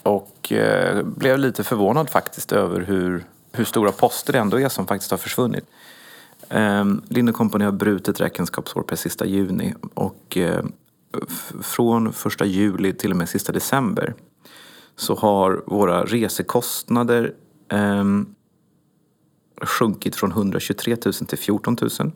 och 0.03 0.51
eh, 0.51 1.03
blev 1.03 1.39
lite 1.39 1.63
förvånad 1.63 2.09
faktiskt 2.09 2.51
över 2.51 2.81
hur, 2.81 3.23
hur 3.51 3.65
stora 3.65 3.91
poster 3.91 4.33
det 4.33 4.39
ändå 4.39 4.59
är 4.59 4.69
som 4.69 4.87
faktiskt 4.87 5.11
har 5.11 5.17
försvunnit. 5.17 5.65
Eh, 6.49 6.85
Lind 7.09 7.35
Company 7.35 7.65
har 7.65 7.71
brutit 7.71 8.21
räkenskapsår 8.21 8.81
per 8.81 8.95
sista 8.95 9.25
juni 9.25 9.73
och 9.93 10.37
eh, 10.37 10.65
från 11.61 12.13
första 12.13 12.45
juli 12.45 12.93
till 12.93 13.11
och 13.11 13.17
med 13.17 13.29
sista 13.29 13.51
december 13.51 14.13
så 14.95 15.15
har 15.15 15.63
våra 15.65 16.05
resekostnader 16.05 17.33
ehm, 17.69 18.35
sjunkit 19.61 20.15
från 20.15 20.31
123 20.31 20.97
000 21.05 21.13
till 21.13 21.37
14 21.37 21.77
000. 21.99 22.11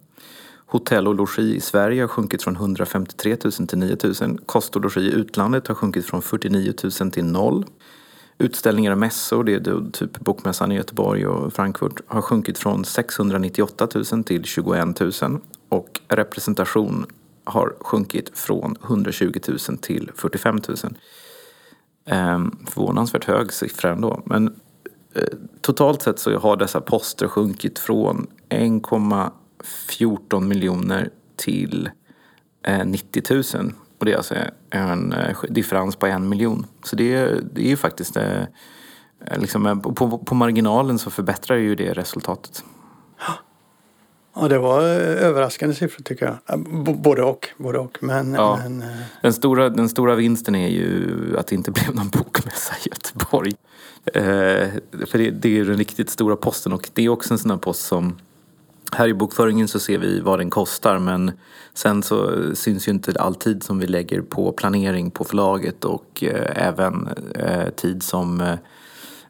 Hotell 0.71 1.07
och 1.07 1.15
logi 1.15 1.55
i 1.55 1.61
Sverige 1.61 2.03
har 2.03 2.07
sjunkit 2.07 2.43
från 2.43 2.55
153 2.55 3.37
000 3.43 3.51
till 3.67 3.77
9 3.77 3.97
000. 4.21 4.39
Kost 4.45 4.75
och 4.75 4.81
logi 4.81 5.01
i 5.01 5.11
utlandet 5.11 5.67
har 5.67 5.75
sjunkit 5.75 6.05
från 6.05 6.21
49 6.21 6.73
000 7.01 7.11
till 7.11 7.25
0. 7.25 7.65
Utställningar 8.37 8.91
och 8.91 8.97
mässor, 8.97 9.43
det 9.43 9.53
är 9.53 9.91
typ 9.91 10.19
Bokmässan 10.19 10.71
i 10.71 10.75
Göteborg 10.75 11.27
och 11.27 11.53
Frankfurt, 11.53 12.01
har 12.07 12.21
sjunkit 12.21 12.57
från 12.57 12.85
698 12.85 13.87
000 14.11 14.23
till 14.23 14.43
21 14.43 14.99
000 14.99 15.11
och 15.69 16.01
representation 16.07 17.05
har 17.43 17.75
sjunkit 17.79 18.37
från 18.37 18.75
120 18.83 19.39
000 19.47 19.77
till 19.77 20.11
45 20.15 20.61
000. 20.67 20.77
Ehm, 22.05 22.57
förvånansvärt 22.67 23.25
hög 23.25 23.53
siffra 23.53 23.91
ändå. 23.91 24.21
Men 24.25 24.47
eh, 25.13 25.23
totalt 25.61 26.01
sett 26.01 26.19
så 26.19 26.39
har 26.39 26.57
dessa 26.57 26.81
poster 26.81 27.27
sjunkit 27.27 27.79
från 27.79 28.27
1,14 29.63 30.41
miljoner 30.41 31.09
till 31.35 31.89
eh, 32.65 32.85
90 32.85 33.23
000. 33.55 33.73
Och 33.99 34.05
det 34.05 34.11
är 34.11 34.17
alltså 34.17 34.35
en 34.69 35.13
eh, 35.13 35.37
differens 35.49 35.95
på 35.95 36.07
en 36.07 36.29
miljon. 36.29 36.65
Så 36.83 36.95
det, 36.95 37.25
det 37.53 37.61
är 37.61 37.69
ju 37.69 37.77
faktiskt, 37.77 38.17
eh, 38.17 38.43
liksom, 39.35 39.65
eh, 39.65 39.75
på, 39.79 40.17
på 40.17 40.35
marginalen 40.35 40.99
så 40.99 41.09
förbättrar 41.09 41.57
ju 41.57 41.75
det 41.75 41.93
resultatet. 41.93 42.63
Ja, 44.35 44.47
det 44.47 44.59
var 44.59 44.81
överraskande 44.81 45.75
siffror 45.75 46.03
tycker 46.03 46.39
jag. 46.45 46.59
både 46.97 47.23
och. 47.23 47.47
Både 47.57 47.79
och. 47.79 47.97
Men, 48.01 48.33
ja. 48.33 48.59
men, 48.63 48.83
den, 49.21 49.33
stora, 49.33 49.69
den 49.69 49.89
stora 49.89 50.15
vinsten 50.15 50.55
är 50.55 50.67
ju 50.67 51.35
att 51.37 51.47
det 51.47 51.55
inte 51.55 51.71
blev 51.71 51.95
någon 51.95 52.09
bokmässa 52.09 52.73
i 52.85 52.89
Göteborg. 52.89 53.53
Eh, 54.05 54.69
för 55.05 55.17
det, 55.17 55.29
det 55.31 55.49
är 55.49 55.53
ju 55.53 55.65
den 55.65 55.77
riktigt 55.77 56.09
stora 56.09 56.35
posten 56.35 56.73
och 56.73 56.89
det 56.93 57.05
är 57.05 57.09
också 57.09 57.33
en 57.33 57.37
sån 57.37 57.51
här 57.51 57.57
post 57.57 57.81
som 57.81 58.17
här 58.91 59.07
i 59.07 59.13
bokföringen 59.13 59.67
så 59.67 59.79
ser 59.79 59.97
vi 59.97 60.19
vad 60.19 60.39
den 60.39 60.49
kostar 60.49 60.99
men 60.99 61.31
sen 61.73 62.03
så 62.03 62.41
syns 62.55 62.87
ju 62.87 62.91
inte 62.91 63.13
all 63.19 63.35
tid 63.35 63.63
som 63.63 63.79
vi 63.79 63.87
lägger 63.87 64.21
på 64.21 64.51
planering 64.51 65.11
på 65.11 65.23
förlaget 65.23 65.85
och 65.85 66.23
eh, 66.23 66.67
även 66.67 67.07
eh, 67.35 67.69
tid 67.69 68.03
som 68.03 68.41
eh, 68.41 68.57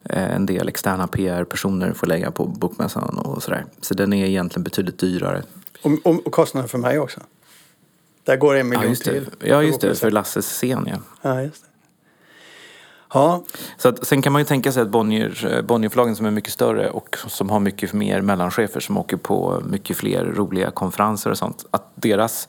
en 0.04 0.46
del 0.46 0.68
externa 0.68 1.08
PR-personer 1.08 1.94
får 1.94 2.08
lägga 2.08 2.32
på 2.32 2.46
bokmässan 2.46 3.18
och 3.18 3.44
sådär. 3.44 3.66
Så 3.82 3.94
den 3.94 4.14
är 4.14 4.26
egentligen 4.26 4.64
betydligt 4.64 5.00
dyrare. 5.00 5.44
Och, 5.82 5.92
och, 6.04 6.28
och 6.28 6.34
kostnaden 6.34 6.70
för 6.70 6.78
mig 6.78 7.00
också? 7.00 7.20
Där 8.24 8.38
går 8.38 8.56
en 8.56 8.70
miljon 8.70 8.90
ja, 8.90 8.96
till. 8.96 9.30
Ja, 9.40 9.64
just 9.64 9.82
det. 9.82 9.96
För 9.96 10.12
Lasses 10.12 10.46
scen, 10.46 10.88
ja. 10.92 10.98
ja 11.22 11.42
just 11.42 11.64
det. 11.64 11.69
Ja. 13.14 13.44
Så 13.78 13.90
att, 13.90 14.08
sen 14.08 14.22
kan 14.22 14.34
man 14.34 14.42
ju 14.42 14.46
tänka 14.46 14.72
sig 14.72 14.82
att 14.82 14.90
Bonnier, 14.90 15.56
eh, 15.56 15.62
Bonnierförlagen 15.62 16.16
som 16.16 16.26
är 16.26 16.32
mycket 16.32 16.54
större 16.54 16.90
och 16.90 17.18
som 17.28 17.50
har 17.50 17.60
mycket 17.60 17.94
mer 17.94 18.22
mellanchefer 18.22 18.80
som 18.80 18.98
åker 18.98 19.18
på 19.18 19.62
mycket 19.66 19.98
fler 19.98 20.26
roliga 20.26 20.72
konferenser 20.72 21.30
och 21.30 21.38
sånt. 21.38 21.66
Att 21.72 21.92
deras, 21.96 22.48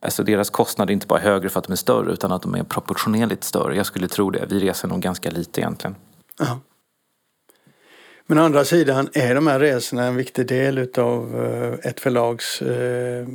alltså 0.00 0.22
deras 0.22 0.50
kostnader 0.50 0.90
är 0.90 0.94
inte 0.94 1.06
bara 1.06 1.20
högre 1.20 1.48
för 1.48 1.58
att 1.58 1.66
de 1.66 1.72
är 1.72 1.76
större 1.76 2.12
utan 2.12 2.32
att 2.32 2.42
de 2.42 2.54
är 2.54 2.62
proportionerligt 2.62 3.44
större. 3.44 3.76
Jag 3.76 3.86
skulle 3.86 4.08
tro 4.08 4.30
det. 4.30 4.46
Vi 4.48 4.60
reser 4.60 4.88
nog 4.88 5.00
ganska 5.00 5.30
lite 5.30 5.60
egentligen. 5.60 5.96
Ja. 6.38 6.60
Men 8.26 8.38
å 8.38 8.42
andra 8.42 8.64
sidan 8.64 9.08
är 9.12 9.34
de 9.34 9.46
här 9.46 9.60
resorna 9.60 10.04
en 10.04 10.16
viktig 10.16 10.46
del 10.46 10.78
utav 10.78 11.44
eh, 11.44 11.90
ett 11.90 12.00
förlags 12.00 12.62
eh, 12.62 13.26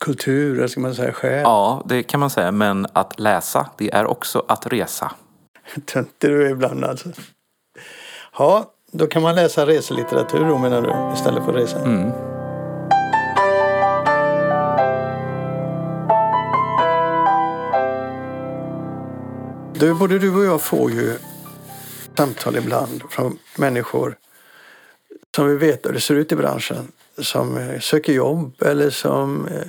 kultur, 0.00 0.58
eller 0.58 0.68
ska 0.68 0.80
man 0.80 0.94
säga, 0.94 1.12
själ? 1.12 1.42
Ja, 1.42 1.84
det 1.88 2.02
kan 2.02 2.20
man 2.20 2.30
säga. 2.30 2.52
Men 2.52 2.86
att 2.92 3.20
läsa, 3.20 3.70
det 3.78 3.94
är 3.94 4.06
också 4.06 4.44
att 4.48 4.66
resa. 4.66 5.12
Töntig 5.84 6.30
du 6.30 6.46
är 6.46 6.50
ibland 6.50 6.84
alltså. 6.84 7.08
Ja, 8.38 8.72
då 8.92 9.06
kan 9.06 9.22
man 9.22 9.34
läsa 9.34 9.66
reselitteratur 9.66 10.44
då 10.44 10.58
menar 10.58 10.82
du 10.82 11.14
istället 11.14 11.44
för 11.44 11.52
resa? 11.52 11.78
Mm. 11.78 12.10
Du, 19.74 19.94
både 19.94 20.18
du 20.18 20.36
och 20.36 20.44
jag 20.44 20.62
får 20.62 20.90
ju 20.90 21.18
samtal 22.16 22.56
ibland 22.56 23.02
från 23.10 23.38
människor 23.56 24.16
som 25.36 25.48
vill 25.48 25.58
veta 25.58 25.88
hur 25.88 25.94
det 25.94 26.00
ser 26.00 26.14
ut 26.14 26.32
i 26.32 26.36
branschen. 26.36 26.92
Som 27.18 27.56
eh, 27.56 27.80
söker 27.80 28.12
jobb 28.12 28.62
eller 28.62 28.90
som 28.90 29.46
eh, 29.46 29.66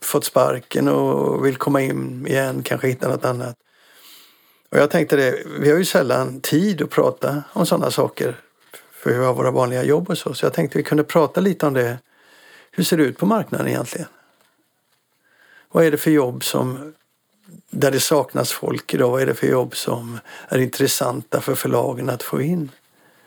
fått 0.00 0.24
sparken 0.24 0.88
och 0.88 1.46
vill 1.46 1.56
komma 1.56 1.80
in 1.80 2.26
igen, 2.26 2.62
kanske 2.62 2.88
hitta 2.88 3.08
något 3.08 3.24
annat. 3.24 3.56
Och 4.72 4.78
jag 4.78 4.90
tänkte 4.90 5.16
det, 5.16 5.42
vi 5.60 5.70
har 5.70 5.78
ju 5.78 5.84
sällan 5.84 6.40
tid 6.40 6.82
att 6.82 6.90
prata 6.90 7.42
om 7.52 7.66
sådana 7.66 7.90
saker. 7.90 8.36
För 8.92 9.10
vi 9.10 9.24
har 9.24 9.34
våra 9.34 9.50
vanliga 9.50 9.84
jobb 9.84 10.10
och 10.10 10.18
så. 10.18 10.34
Så 10.34 10.46
jag 10.46 10.52
tänkte 10.52 10.78
vi 10.78 10.84
kunde 10.84 11.04
prata 11.04 11.40
lite 11.40 11.66
om 11.66 11.74
det. 11.74 11.98
Hur 12.70 12.84
ser 12.84 12.96
det 12.96 13.02
ut 13.02 13.18
på 13.18 13.26
marknaden 13.26 13.68
egentligen? 13.68 14.06
Vad 15.72 15.84
är 15.84 15.90
det 15.90 15.96
för 15.96 16.10
jobb 16.10 16.44
som 16.44 16.94
där 17.70 17.90
det 17.90 18.00
saknas 18.00 18.52
folk 18.52 18.94
idag? 18.94 19.10
Vad 19.10 19.22
är 19.22 19.26
det 19.26 19.34
för 19.34 19.46
jobb 19.46 19.76
som 19.76 20.18
är 20.48 20.58
intressanta 20.58 21.40
för 21.40 21.54
förlagen 21.54 22.10
att 22.10 22.22
få 22.22 22.42
in? 22.42 22.70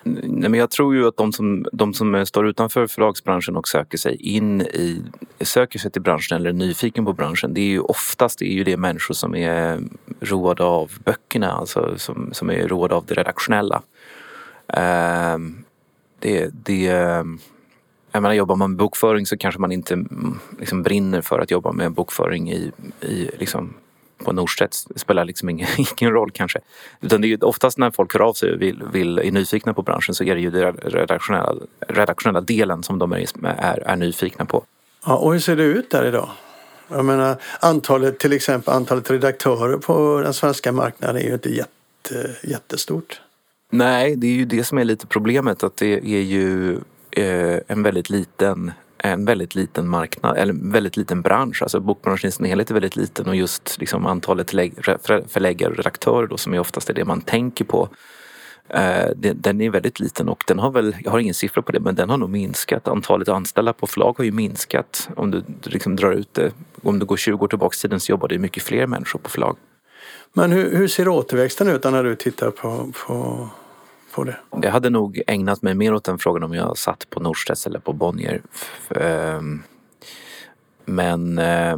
Nej, 0.08 0.50
men 0.50 0.54
jag 0.54 0.72
tror 0.72 0.96
ju 0.96 1.08
att 1.08 1.18
de 1.18 1.34
som, 1.34 1.66
de 1.72 1.94
som 1.94 2.16
eh, 2.16 2.24
står 2.24 2.48
utanför 2.48 2.88
förlagsbranschen 2.88 3.58
och 3.58 3.68
söker 3.68 3.98
sig 3.98 4.16
in 4.16 4.62
i, 4.62 5.04
söker 5.42 5.80
sig 5.80 5.92
till 5.92 6.02
branschen 6.02 6.38
eller 6.38 6.50
är 6.50 6.54
nyfiken 6.54 7.06
på 7.06 7.14
branschen. 7.14 7.54
Det 7.54 7.62
är 7.62 7.66
ju 7.66 7.80
oftast 7.80 8.40
det 8.40 8.46
är 8.46 8.54
ju 8.54 8.64
det 8.64 8.78
människor 8.78 9.14
som 9.14 9.36
är 9.36 9.74
eh, 9.74 9.80
roade 10.22 10.64
av 10.64 10.92
böckerna, 11.06 11.52
alltså 11.52 11.94
som, 11.98 12.30
som 12.34 12.50
är 12.50 12.68
roade 12.68 12.96
av 12.96 13.06
det 13.06 13.14
redaktionella. 13.14 13.82
Eh, 14.68 15.38
det, 16.20 16.50
det, 16.54 16.88
eh, 16.88 17.24
jag 18.12 18.22
menar, 18.22 18.34
jobbar 18.34 18.56
man 18.56 18.72
med 18.72 18.78
bokföring 18.78 19.26
så 19.26 19.38
kanske 19.38 19.62
man 19.62 19.72
inte 19.72 19.94
mm, 19.94 20.40
liksom 20.60 20.84
brinner 20.84 21.22
för 21.22 21.40
att 21.40 21.52
jobba 21.52 21.72
med 21.72 21.92
bokföring 21.92 22.52
i, 22.52 22.72
i 23.02 23.30
liksom 23.40 23.74
på 24.26 24.34
Norstedts. 24.34 24.86
Det 24.86 25.00
spelar 25.00 25.26
liksom 25.26 25.50
ingen, 25.50 25.68
ingen 26.02 26.14
roll 26.14 26.32
kanske. 26.32 26.60
Utan 27.02 27.22
det 27.22 27.28
är 27.28 27.30
ju 27.30 27.38
oftast 27.38 27.78
när 27.78 27.92
folk 27.92 28.14
hör 28.14 28.22
av 28.22 28.34
sig 28.34 28.54
och 28.54 28.62
vill, 28.62 28.84
vill, 28.94 29.20
är 29.20 29.32
nyfikna 29.32 29.74
på 29.74 29.82
branschen 29.82 30.16
så 30.16 30.24
är 30.24 30.36
det 30.36 30.42
ju 30.42 30.52
den 30.52 30.78
redaktionella, 30.78 31.56
redaktionella 31.88 32.42
delen 32.42 32.84
som 32.84 33.00
de 33.00 33.12
är, 33.12 33.28
är, 33.44 33.84
är 33.86 33.96
nyfikna 33.96 34.46
på. 34.46 34.64
Ja, 35.06 35.16
och 35.16 35.34
hur 35.34 35.40
ser 35.40 35.56
det 35.56 35.64
ut 35.64 35.90
där 35.90 36.06
idag? 36.06 36.30
Jag 36.88 37.06
menar 37.06 37.38
antalet, 37.60 38.20
till 38.20 38.34
exempel 38.34 38.74
antalet 38.74 39.12
redaktörer 39.12 39.78
på 39.78 40.22
den 40.24 40.34
svenska 40.34 40.72
marknaden 40.72 41.16
är 41.16 41.26
ju 41.26 41.34
inte 41.34 41.50
jätte, 41.50 42.36
jättestort. 42.44 43.22
Nej, 43.72 44.16
det 44.16 44.28
är 44.28 44.32
ju 44.32 44.46
det 44.46 44.64
som 44.64 44.78
är 44.78 44.84
lite 44.84 45.08
problemet 45.08 45.64
att 45.64 45.78
det 45.78 45.94
är 45.94 46.22
ju 46.22 46.76
eh, 47.12 47.60
en 47.68 47.84
väldigt 47.84 48.10
liten 48.10 48.72
en 49.12 49.26
väldigt 49.26 49.56
liten 49.56 49.88
marknad, 49.88 50.38
eller 50.38 50.54
en 50.54 50.72
väldigt 50.72 50.98
liten 50.98 51.22
bransch. 51.22 51.62
Alltså 51.62 51.80
bokbranschen 51.80 52.28
i 52.28 52.32
sin 52.32 52.46
helhet 52.46 52.70
är 52.70 52.74
väldigt 52.74 52.96
liten 52.96 53.28
och 53.28 53.36
just 53.36 53.78
liksom 53.80 54.06
antalet 54.06 54.50
förläggare 55.28 55.70
och 55.70 55.78
redaktörer 55.78 56.28
då, 56.28 56.38
som 56.38 56.54
är 56.54 56.60
oftast 56.60 56.90
är 56.90 56.94
det 56.94 57.06
man 57.06 57.22
tänker 57.22 57.66
på. 57.66 57.90
Eh, 58.70 59.10
den 59.16 59.62
är 59.62 59.70
väldigt 59.70 60.00
liten 60.00 60.30
och 60.30 60.44
den 60.48 60.60
har 60.60 60.72
väl, 60.72 60.96
jag 61.04 61.12
har 61.12 61.20
ingen 61.20 61.34
siffra 61.34 61.62
på 61.62 61.72
det, 61.72 61.80
men 61.80 61.96
den 61.96 62.10
har 62.10 62.18
nog 62.18 62.30
minskat. 62.30 62.88
Antalet 62.88 63.30
anställda 63.30 63.74
på 63.74 63.88
förlag 63.88 64.18
har 64.18 64.26
ju 64.26 64.32
minskat. 64.32 65.10
Om 65.16 65.32
du 65.32 65.44
liksom 65.64 65.96
drar 65.96 66.12
ut 66.12 66.34
det, 66.34 66.52
om 66.84 67.00
du 67.00 67.06
går 67.06 67.18
20 67.18 67.44
år 67.44 67.48
tillbaka 67.48 67.76
i 67.76 67.82
tiden 67.82 68.00
så 68.00 68.12
jobbade 68.12 68.36
det 68.36 68.40
mycket 68.40 68.64
fler 68.64 68.88
människor 68.88 69.20
på 69.20 69.30
förlag. 69.30 69.58
Men 70.34 70.52
hur, 70.52 70.78
hur 70.78 70.88
ser 70.88 71.08
återväxten 71.08 71.68
ut 71.68 71.84
när 71.84 72.04
du 72.04 72.16
tittar 72.16 72.52
på, 72.52 72.92
på 73.08 73.50
på 74.16 74.24
det? 74.24 74.38
Jag 74.62 74.72
hade 74.72 74.90
nog 74.90 75.22
ägnat 75.28 75.62
mig 75.62 75.76
mer 75.76 75.94
åt 75.94 76.04
den 76.04 76.18
frågan 76.18 76.44
om 76.44 76.54
jag 76.54 76.78
satt 76.78 77.10
på 77.10 77.20
Norstedts 77.20 77.68
eller 77.68 77.80
på 77.80 77.94
Bonnier. 77.94 78.42
Ehm, 78.90 79.64
men 80.86 81.38
eh, 81.38 81.78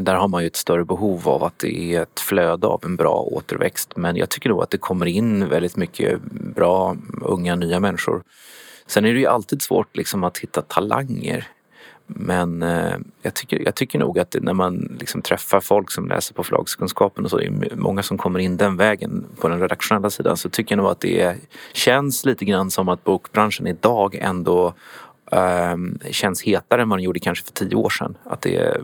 där 0.00 0.14
har 0.14 0.28
man 0.28 0.42
ju 0.42 0.46
ett 0.46 0.56
större 0.56 0.84
behov 0.84 1.28
av 1.28 1.44
att 1.44 1.58
det 1.58 1.94
är 1.94 2.02
ett 2.02 2.20
flöde 2.20 2.66
av 2.66 2.80
en 2.84 2.96
bra 2.96 3.14
återväxt. 3.14 3.96
Men 3.96 4.16
jag 4.16 4.28
tycker 4.28 4.48
nog 4.48 4.62
att 4.62 4.70
det 4.70 4.78
kommer 4.78 5.06
in 5.06 5.48
väldigt 5.48 5.76
mycket 5.76 6.22
bra 6.30 6.96
unga 7.20 7.54
nya 7.54 7.80
människor. 7.80 8.22
Sen 8.86 9.04
är 9.04 9.14
det 9.14 9.20
ju 9.20 9.26
alltid 9.26 9.62
svårt 9.62 9.96
liksom 9.96 10.24
att 10.24 10.38
hitta 10.38 10.62
talanger 10.62 11.48
men 12.16 12.62
eh, 12.62 12.94
jag, 13.22 13.34
tycker, 13.34 13.62
jag 13.64 13.74
tycker 13.74 13.98
nog 13.98 14.18
att 14.18 14.36
när 14.40 14.52
man 14.54 14.96
liksom 15.00 15.22
träffar 15.22 15.60
folk 15.60 15.90
som 15.90 16.08
läser 16.08 16.34
på 16.34 16.44
förlagskunskapen 16.44 17.24
och 17.24 17.30
så, 17.30 17.36
det 17.36 17.46
är 17.46 17.76
många 17.76 18.02
som 18.02 18.18
kommer 18.18 18.38
in 18.38 18.56
den 18.56 18.76
vägen 18.76 19.24
på 19.40 19.48
den 19.48 19.60
redaktionella 19.60 20.10
sidan, 20.10 20.36
så 20.36 20.48
tycker 20.48 20.72
jag 20.76 20.82
nog 20.82 20.90
att 20.90 21.00
det 21.00 21.36
känns 21.72 22.24
lite 22.24 22.44
grann 22.44 22.70
som 22.70 22.88
att 22.88 23.04
bokbranschen 23.04 23.66
idag 23.66 24.14
ändå 24.14 24.74
eh, 25.32 25.76
känns 26.10 26.42
hetare 26.42 26.82
än 26.82 26.88
vad 26.88 26.98
den 26.98 27.04
gjorde 27.04 27.20
kanske 27.20 27.44
för 27.44 27.52
tio 27.52 27.74
år 27.74 27.90
sedan. 27.90 28.16
Att 28.24 28.40
det, 28.40 28.80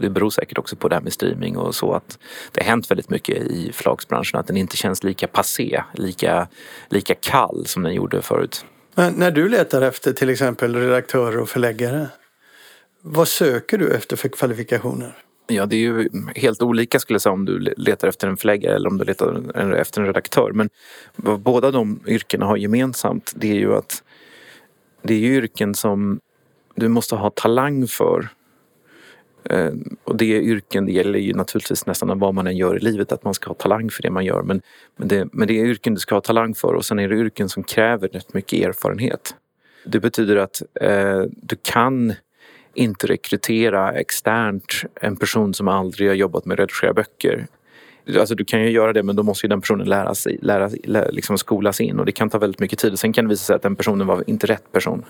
det 0.00 0.10
beror 0.10 0.30
säkert 0.30 0.58
också 0.58 0.76
på 0.76 0.88
det 0.88 0.94
här 0.94 1.02
med 1.02 1.12
streaming 1.12 1.56
och 1.56 1.74
så 1.74 1.92
att 1.92 2.18
det 2.52 2.62
har 2.62 2.68
hänt 2.68 2.90
väldigt 2.90 3.10
mycket 3.10 3.36
i 3.36 3.72
förlagsbranschen, 3.72 4.40
att 4.40 4.46
den 4.46 4.56
inte 4.56 4.76
känns 4.76 5.04
lika 5.04 5.26
passé, 5.26 5.82
lika, 5.92 6.48
lika 6.88 7.14
kall 7.14 7.66
som 7.66 7.82
den 7.82 7.94
gjorde 7.94 8.22
förut. 8.22 8.64
Men 8.94 9.14
när 9.14 9.30
du 9.30 9.48
letar 9.48 9.82
efter 9.82 10.12
till 10.12 10.30
exempel 10.30 10.76
redaktörer 10.76 11.38
och 11.38 11.48
förläggare, 11.48 12.08
vad 13.08 13.28
söker 13.28 13.78
du 13.78 13.94
efter 13.94 14.16
för 14.16 14.28
kvalifikationer? 14.28 15.16
Ja, 15.46 15.66
det 15.66 15.76
är 15.76 15.80
ju 15.80 16.08
helt 16.34 16.62
olika 16.62 16.98
skulle 16.98 17.14
jag 17.14 17.22
säga 17.22 17.32
om 17.32 17.44
du 17.44 17.58
letar 17.58 18.08
efter 18.08 18.28
en 18.28 18.36
förläggare 18.36 18.74
eller 18.74 18.88
om 18.88 18.98
du 18.98 19.04
letar 19.04 19.74
efter 19.74 20.00
en 20.00 20.06
redaktör. 20.06 20.52
Men 20.52 20.70
vad 21.16 21.40
båda 21.40 21.70
de 21.70 22.00
yrkena 22.06 22.46
har 22.46 22.56
gemensamt 22.56 23.32
det 23.36 23.50
är 23.50 23.54
ju 23.54 23.74
att 23.74 24.02
det 25.02 25.14
är 25.14 25.18
ju 25.18 25.34
yrken 25.34 25.74
som 25.74 26.20
du 26.74 26.88
måste 26.88 27.16
ha 27.16 27.30
talang 27.30 27.86
för. 27.86 28.28
Eh, 29.44 29.72
och 30.04 30.16
det 30.16 30.36
är 30.36 30.40
yrken, 30.40 30.86
det 30.86 30.92
gäller 30.92 31.18
ju 31.18 31.34
naturligtvis 31.34 31.86
nästan 31.86 32.18
vad 32.18 32.34
man 32.34 32.46
än 32.46 32.56
gör 32.56 32.76
i 32.76 32.80
livet, 32.80 33.12
att 33.12 33.24
man 33.24 33.34
ska 33.34 33.50
ha 33.50 33.54
talang 33.54 33.90
för 33.90 34.02
det 34.02 34.10
man 34.10 34.24
gör. 34.24 34.42
Men, 34.42 34.62
men, 34.96 35.08
det, 35.08 35.28
men 35.32 35.48
det 35.48 35.60
är 35.60 35.64
yrken 35.64 35.94
du 35.94 36.00
ska 36.00 36.14
ha 36.14 36.20
talang 36.20 36.54
för 36.54 36.74
och 36.74 36.84
sen 36.84 36.98
är 36.98 37.08
det 37.08 37.16
yrken 37.16 37.48
som 37.48 37.62
kräver 37.62 38.08
rätt 38.08 38.34
mycket 38.34 38.66
erfarenhet. 38.66 39.34
Det 39.84 40.00
betyder 40.00 40.36
att 40.36 40.62
eh, 40.80 41.22
du 41.30 41.56
kan 41.62 42.14
inte 42.76 43.06
rekrytera 43.06 43.92
externt 43.92 44.82
en 45.00 45.16
person 45.16 45.54
som 45.54 45.68
aldrig 45.68 46.08
har 46.08 46.14
jobbat 46.14 46.44
med 46.44 46.54
att 46.54 46.58
redigera 46.60 46.92
böcker. 46.94 47.46
Alltså 48.18 48.34
du 48.34 48.44
kan 48.44 48.62
ju 48.62 48.70
göra 48.70 48.92
det 48.92 49.02
men 49.02 49.16
då 49.16 49.22
måste 49.22 49.46
ju 49.46 49.48
den 49.48 49.60
personen 49.60 49.88
lära 49.88 50.14
sig, 50.14 50.38
lära, 50.42 50.70
lära, 50.84 51.10
liksom 51.10 51.38
skolas 51.38 51.80
in 51.80 51.98
och 51.98 52.06
det 52.06 52.12
kan 52.12 52.30
ta 52.30 52.38
väldigt 52.38 52.60
mycket 52.60 52.78
tid. 52.78 52.98
Sen 52.98 53.12
kan 53.12 53.24
det 53.24 53.28
visa 53.28 53.44
sig 53.44 53.56
att 53.56 53.62
den 53.62 53.76
personen 53.76 54.06
var 54.06 54.24
inte 54.26 54.46
rätt 54.46 54.72
person. 54.72 55.04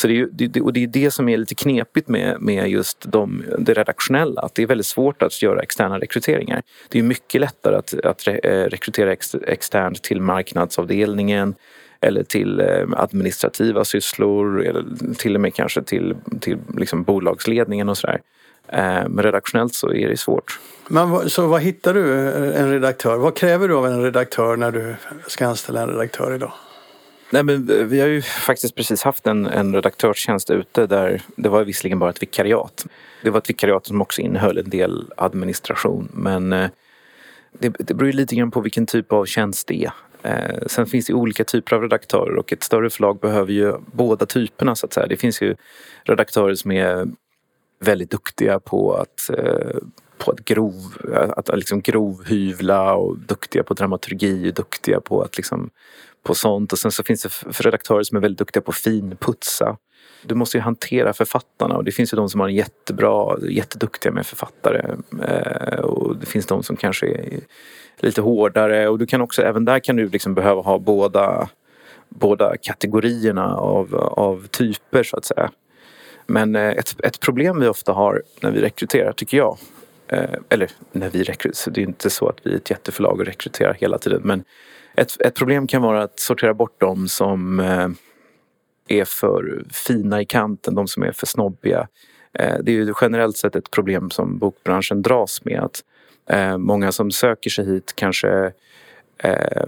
Så 0.00 0.08
det 0.08 0.20
är, 0.20 0.28
det, 0.32 0.60
och 0.60 0.72
det 0.72 0.82
är 0.82 0.86
det 0.86 1.10
som 1.10 1.28
är 1.28 1.36
lite 1.36 1.54
knepigt 1.54 2.08
med, 2.08 2.40
med 2.40 2.70
just 2.70 3.12
de, 3.12 3.44
det 3.58 3.74
redaktionella. 3.74 4.40
Att 4.40 4.54
det 4.54 4.62
är 4.62 4.66
väldigt 4.66 4.86
svårt 4.86 5.22
att 5.22 5.42
göra 5.42 5.62
externa 5.62 5.98
rekryteringar. 5.98 6.62
Det 6.88 6.98
är 6.98 7.02
mycket 7.02 7.40
lättare 7.40 7.76
att, 7.76 7.94
att 8.04 8.26
eh, 8.26 8.50
rekrytera 8.50 9.12
ex, 9.12 9.34
externt 9.34 10.02
till 10.02 10.20
marknadsavdelningen 10.20 11.54
eller 12.00 12.22
till 12.22 12.60
eh, 12.60 12.86
administrativa 12.96 13.84
sysslor 13.84 14.66
eller 14.66 14.84
till 15.14 15.34
och 15.34 15.40
med 15.40 15.54
kanske 15.54 15.82
till, 15.82 16.16
till 16.40 16.58
liksom 16.76 17.02
bolagsledningen 17.02 17.88
och 17.88 17.98
sådär. 17.98 18.20
Eh, 18.68 19.08
men 19.08 19.22
redaktionellt 19.22 19.74
så 19.74 19.92
är 19.92 20.08
det 20.08 20.16
svårt. 20.16 20.60
Men 20.88 21.30
så 21.30 21.46
vad 21.46 21.62
hittar 21.62 21.94
du 21.94 22.32
en 22.52 22.70
redaktör? 22.70 23.16
Vad 23.16 23.36
kräver 23.36 23.68
du 23.68 23.74
av 23.74 23.86
en 23.86 24.02
redaktör 24.02 24.56
när 24.56 24.70
du 24.70 24.94
ska 25.26 25.46
anställa 25.46 25.82
en 25.82 25.88
redaktör 25.88 26.34
idag? 26.34 26.52
Nej, 27.32 27.42
men 27.42 27.88
vi 27.88 28.00
har 28.00 28.08
ju 28.08 28.22
faktiskt 28.22 28.74
precis 28.74 29.02
haft 29.02 29.26
en, 29.26 29.46
en 29.46 29.74
redaktörstjänst 29.74 30.50
ute 30.50 30.86
där 30.86 31.22
det 31.36 31.48
var 31.48 31.64
visserligen 31.64 31.98
bara 31.98 32.10
ett 32.10 32.22
vikariat. 32.22 32.86
Det 33.22 33.30
var 33.30 33.38
ett 33.38 33.50
vikariat 33.50 33.86
som 33.86 34.02
också 34.02 34.20
innehöll 34.20 34.58
en 34.58 34.70
del 34.70 35.12
administration 35.16 36.08
men 36.12 36.52
eh, 36.52 36.70
det, 37.58 37.68
det 37.78 37.94
beror 37.94 38.06
ju 38.06 38.12
lite 38.12 38.34
grann 38.34 38.50
på 38.50 38.60
vilken 38.60 38.86
typ 38.86 39.12
av 39.12 39.24
tjänst 39.24 39.68
det 39.68 39.84
är. 39.84 39.92
Eh, 40.22 40.66
sen 40.66 40.86
finns 40.86 41.06
det 41.06 41.14
olika 41.14 41.44
typer 41.44 41.76
av 41.76 41.82
redaktörer 41.82 42.36
och 42.36 42.52
ett 42.52 42.62
större 42.62 42.90
förlag 42.90 43.18
behöver 43.18 43.52
ju 43.52 43.74
båda 43.92 44.26
typerna 44.26 44.74
så 44.74 44.86
att 44.86 44.92
säga. 44.92 45.06
Det 45.06 45.16
finns 45.16 45.42
ju 45.42 45.56
redaktörer 46.04 46.54
som 46.54 46.72
är 46.72 47.06
väldigt 47.80 48.10
duktiga 48.10 48.60
på 48.60 48.94
att, 48.94 49.30
eh, 49.38 49.78
på 50.18 50.30
att, 50.30 50.44
grov, 50.44 50.74
att 51.36 51.56
liksom 51.56 51.80
grovhyvla 51.80 52.94
och 52.94 53.18
duktiga 53.18 53.62
på 53.62 53.74
dramaturgi 53.74 54.50
och 54.50 54.54
duktiga 54.54 55.00
på 55.00 55.22
att 55.22 55.36
liksom 55.36 55.70
på 56.22 56.34
sånt. 56.34 56.72
Och 56.72 56.78
sen 56.78 56.92
så 56.92 57.02
finns 57.02 57.22
det 57.22 57.62
redaktörer 57.62 58.02
som 58.02 58.16
är 58.16 58.20
väldigt 58.20 58.38
duktiga 58.38 58.62
på 58.62 58.72
finputsa. 58.72 59.76
Du 60.22 60.34
måste 60.34 60.56
ju 60.56 60.60
hantera 60.60 61.12
författarna 61.12 61.76
och 61.76 61.84
det 61.84 61.92
finns 61.92 62.12
ju 62.12 62.16
de 62.16 62.28
som 62.28 62.40
har 62.40 62.48
en 62.48 62.54
jättebra, 62.54 63.38
jätteduktiga 63.48 64.12
med 64.12 64.26
författare. 64.26 64.96
Eh, 65.22 65.80
och 65.80 66.16
det 66.16 66.26
finns 66.26 66.46
de 66.46 66.62
som 66.62 66.76
kanske 66.76 67.06
är 67.06 67.40
lite 67.96 68.20
hårdare 68.20 68.88
och 68.88 68.98
du 68.98 69.06
kan 69.06 69.20
också, 69.20 69.42
även 69.42 69.64
där 69.64 69.78
kan 69.78 69.96
du 69.96 70.08
liksom 70.08 70.34
behöva 70.34 70.62
ha 70.62 70.78
båda, 70.78 71.48
båda 72.08 72.56
kategorierna 72.56 73.56
av, 73.56 73.94
av 73.96 74.46
typer 74.46 75.02
så 75.02 75.16
att 75.16 75.24
säga. 75.24 75.50
Men 76.26 76.56
eh, 76.56 76.70
ett, 76.70 77.00
ett 77.04 77.20
problem 77.20 77.60
vi 77.60 77.68
ofta 77.68 77.92
har 77.92 78.22
när 78.40 78.50
vi 78.50 78.60
rekryterar 78.60 79.12
tycker 79.12 79.36
jag 79.36 79.58
eh, 80.08 80.38
eller 80.48 80.70
när 80.92 81.10
vi 81.10 81.22
rekryterar, 81.22 81.74
det 81.74 81.80
är 81.80 81.82
inte 81.82 82.10
så 82.10 82.28
att 82.28 82.38
vi 82.42 82.52
är 82.52 82.56
ett 82.56 82.70
jätteförlag 82.70 83.20
och 83.20 83.26
rekryterar 83.26 83.76
hela 83.80 83.98
tiden 83.98 84.20
men 84.24 84.44
ett, 84.94 85.20
ett 85.20 85.34
problem 85.34 85.66
kan 85.66 85.82
vara 85.82 86.02
att 86.02 86.20
sortera 86.20 86.54
bort 86.54 86.80
de 86.80 87.08
som 87.08 87.60
eh, 87.60 87.88
är 88.88 89.04
för 89.04 89.64
fina 89.72 90.20
i 90.20 90.24
kanten, 90.24 90.74
de 90.74 90.88
som 90.88 91.02
är 91.02 91.12
för 91.12 91.26
snobbiga. 91.26 91.88
Det 92.32 92.72
är 92.72 92.74
ju 92.74 92.94
generellt 93.00 93.36
sett 93.36 93.56
ett 93.56 93.70
problem 93.70 94.10
som 94.10 94.38
bokbranschen 94.38 95.02
dras 95.02 95.44
med. 95.44 95.60
Att 95.60 95.82
Eh, 96.32 96.58
många 96.58 96.92
som 96.92 97.10
söker 97.10 97.50
sig 97.50 97.66
hit 97.66 97.92
kanske 97.96 98.52
eh, 99.18 99.64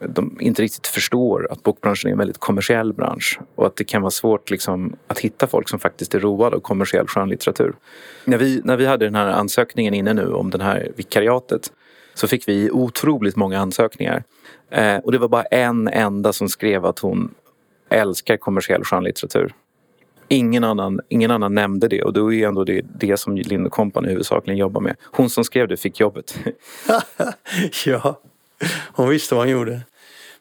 de 0.00 0.36
inte 0.40 0.62
riktigt 0.62 0.86
förstår 0.86 1.48
att 1.50 1.62
bokbranschen 1.62 2.08
är 2.08 2.12
en 2.12 2.18
väldigt 2.18 2.38
kommersiell 2.38 2.92
bransch 2.92 3.40
och 3.54 3.66
att 3.66 3.76
det 3.76 3.84
kan 3.84 4.02
vara 4.02 4.10
svårt 4.10 4.50
liksom, 4.50 4.96
att 5.06 5.18
hitta 5.18 5.46
folk 5.46 5.68
som 5.68 5.78
faktiskt 5.78 6.14
är 6.14 6.20
roade 6.20 6.56
av 6.56 6.60
kommersiell 6.60 7.06
skönlitteratur. 7.06 7.74
När 8.24 8.38
vi, 8.38 8.60
när 8.64 8.76
vi 8.76 8.86
hade 8.86 9.04
den 9.04 9.14
här 9.14 9.26
ansökningen 9.26 9.94
inne 9.94 10.14
nu 10.14 10.32
om 10.32 10.50
det 10.50 10.62
här 10.62 10.92
vikariatet 10.96 11.72
så 12.14 12.28
fick 12.28 12.48
vi 12.48 12.70
otroligt 12.70 13.36
många 13.36 13.60
ansökningar. 13.60 14.24
Eh, 14.70 14.96
och 14.96 15.12
det 15.12 15.18
var 15.18 15.28
bara 15.28 15.42
en 15.42 15.88
enda 15.88 16.32
som 16.32 16.48
skrev 16.48 16.86
att 16.86 16.98
hon 16.98 17.34
älskar 17.88 18.36
kommersiell 18.36 18.84
skönlitteratur. 18.84 19.54
Ingen 20.32 20.64
annan, 20.64 21.00
ingen 21.08 21.30
annan 21.30 21.54
nämnde 21.54 21.88
det 21.88 22.02
och 22.02 22.12
då 22.12 22.32
är 22.32 22.48
ändå 22.48 22.64
det, 22.64 22.84
det 23.00 23.16
som 23.16 23.36
Lind 23.36 23.70
Company 23.70 24.08
huvudsakligen 24.08 24.58
jobbar 24.58 24.80
med. 24.80 24.96
Hon 25.02 25.30
som 25.30 25.44
skrev 25.44 25.68
det 25.68 25.76
fick 25.76 26.00
jobbet. 26.00 26.38
ja, 27.86 28.20
hon 28.92 29.08
visste 29.08 29.34
vad 29.34 29.44
hon 29.44 29.52
gjorde. 29.52 29.80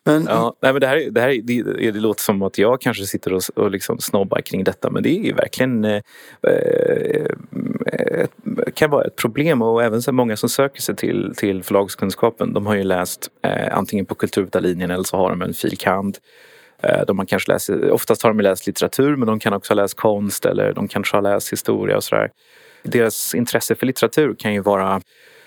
Men... 0.03 0.25
Ja, 0.29 0.55
nej, 0.61 0.73
men 0.73 0.81
det, 0.81 0.87
här, 0.87 1.07
det, 1.11 1.21
här, 1.21 1.41
det, 1.43 1.91
det 1.91 1.99
låter 1.99 2.21
som 2.21 2.41
att 2.41 2.57
jag 2.57 2.81
kanske 2.81 3.05
sitter 3.05 3.33
och, 3.33 3.41
och 3.55 3.71
liksom 3.71 3.99
snobbar 3.99 4.41
kring 4.41 4.63
detta 4.63 4.89
men 4.89 5.03
det 5.03 5.09
är 5.09 5.23
ju 5.23 5.33
verkligen 5.33 5.85
eh, 5.85 6.01
ett, 7.93 8.31
kan 8.73 8.89
vara 8.89 9.03
ett 9.03 9.15
problem 9.15 9.61
och 9.61 9.83
även 9.83 10.01
så 10.01 10.11
många 10.11 10.37
som 10.37 10.49
söker 10.49 10.81
sig 10.81 10.95
till, 10.95 11.33
till 11.37 11.63
förlagskunskapen 11.63 12.53
de 12.53 12.65
har 12.65 12.75
ju 12.75 12.83
läst 12.83 13.29
eh, 13.41 13.77
antingen 13.77 14.05
på 14.05 14.15
kulturvetarlinjen 14.15 14.91
eller 14.91 15.03
så 15.03 15.17
har 15.17 15.29
de 15.29 15.41
en 15.41 15.53
fil. 15.53 15.77
Eh, 16.81 17.01
de 17.07 17.17
man 17.17 17.25
kanske 17.25 17.51
läser, 17.51 17.91
oftast 17.91 18.23
har 18.23 18.29
de 18.29 18.39
läst 18.39 18.67
litteratur 18.67 19.15
men 19.15 19.27
de 19.27 19.39
kan 19.39 19.53
också 19.53 19.73
ha 19.73 19.81
läst 19.81 19.97
konst 19.97 20.45
eller 20.45 20.73
de 20.73 20.87
kanske 20.87 21.17
har 21.17 21.21
läst 21.21 21.53
historia 21.53 21.97
och 21.97 22.03
sådär. 22.03 22.31
Deras 22.83 23.35
intresse 23.35 23.75
för 23.75 23.85
litteratur 23.85 24.35
kan 24.39 24.53
ju 24.53 24.61
vara 24.61 25.01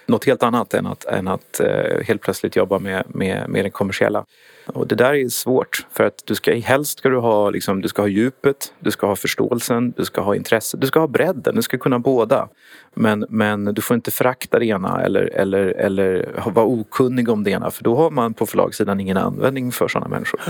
något 0.07 0.25
helt 0.25 0.43
annat 0.43 0.75
än 0.75 0.87
att, 0.87 1.05
än 1.05 1.29
att 1.29 1.61
eh, 1.61 2.05
helt 2.07 2.23
plötsligt 2.23 2.57
jobba 2.57 2.79
med, 2.79 3.05
med, 3.09 3.49
med 3.49 3.65
det 3.65 3.71
kommersiella. 3.71 4.25
Och 4.67 4.87
det 4.87 4.95
där 4.95 5.15
är 5.15 5.29
svårt 5.29 5.87
för 5.93 6.05
att 6.05 6.23
du 6.25 6.35
ska 6.35 6.55
helst 6.55 6.99
ska 6.99 7.09
du 7.09 7.17
ha, 7.17 7.51
liksom, 7.51 7.83
du 7.83 7.89
ska 7.89 8.03
ha 8.03 8.09
djupet, 8.09 8.75
du 8.79 8.91
ska 8.91 9.07
ha 9.07 9.17
förståelsen, 9.17 9.91
du 9.97 10.05
ska 10.05 10.21
ha 10.21 10.37
intresse, 10.37 10.77
du 10.77 10.87
ska 10.87 11.01
ha 11.01 11.07
bredden, 11.07 11.55
du 11.55 11.63
ska 11.63 11.79
kunna 11.79 11.99
båda. 11.99 12.49
Men, 12.95 13.27
men 13.29 13.65
du 13.65 13.83
får 13.83 13.95
inte 13.95 14.11
förakta 14.11 14.59
det 14.59 14.67
ena 14.67 15.03
eller, 15.03 15.23
eller, 15.35 15.67
eller 15.67 16.29
vara 16.47 16.67
okunnig 16.67 17.29
om 17.29 17.45
det 17.45 17.51
ena 17.51 17.71
för 17.71 17.85
då 17.85 17.97
har 17.97 18.11
man 18.11 18.35
på 18.35 18.47
förlagssidan 18.47 19.01
ingen 19.01 19.17
användning 19.17 19.73
för 19.73 19.89
sådana 19.89 20.09
människor. 20.09 20.41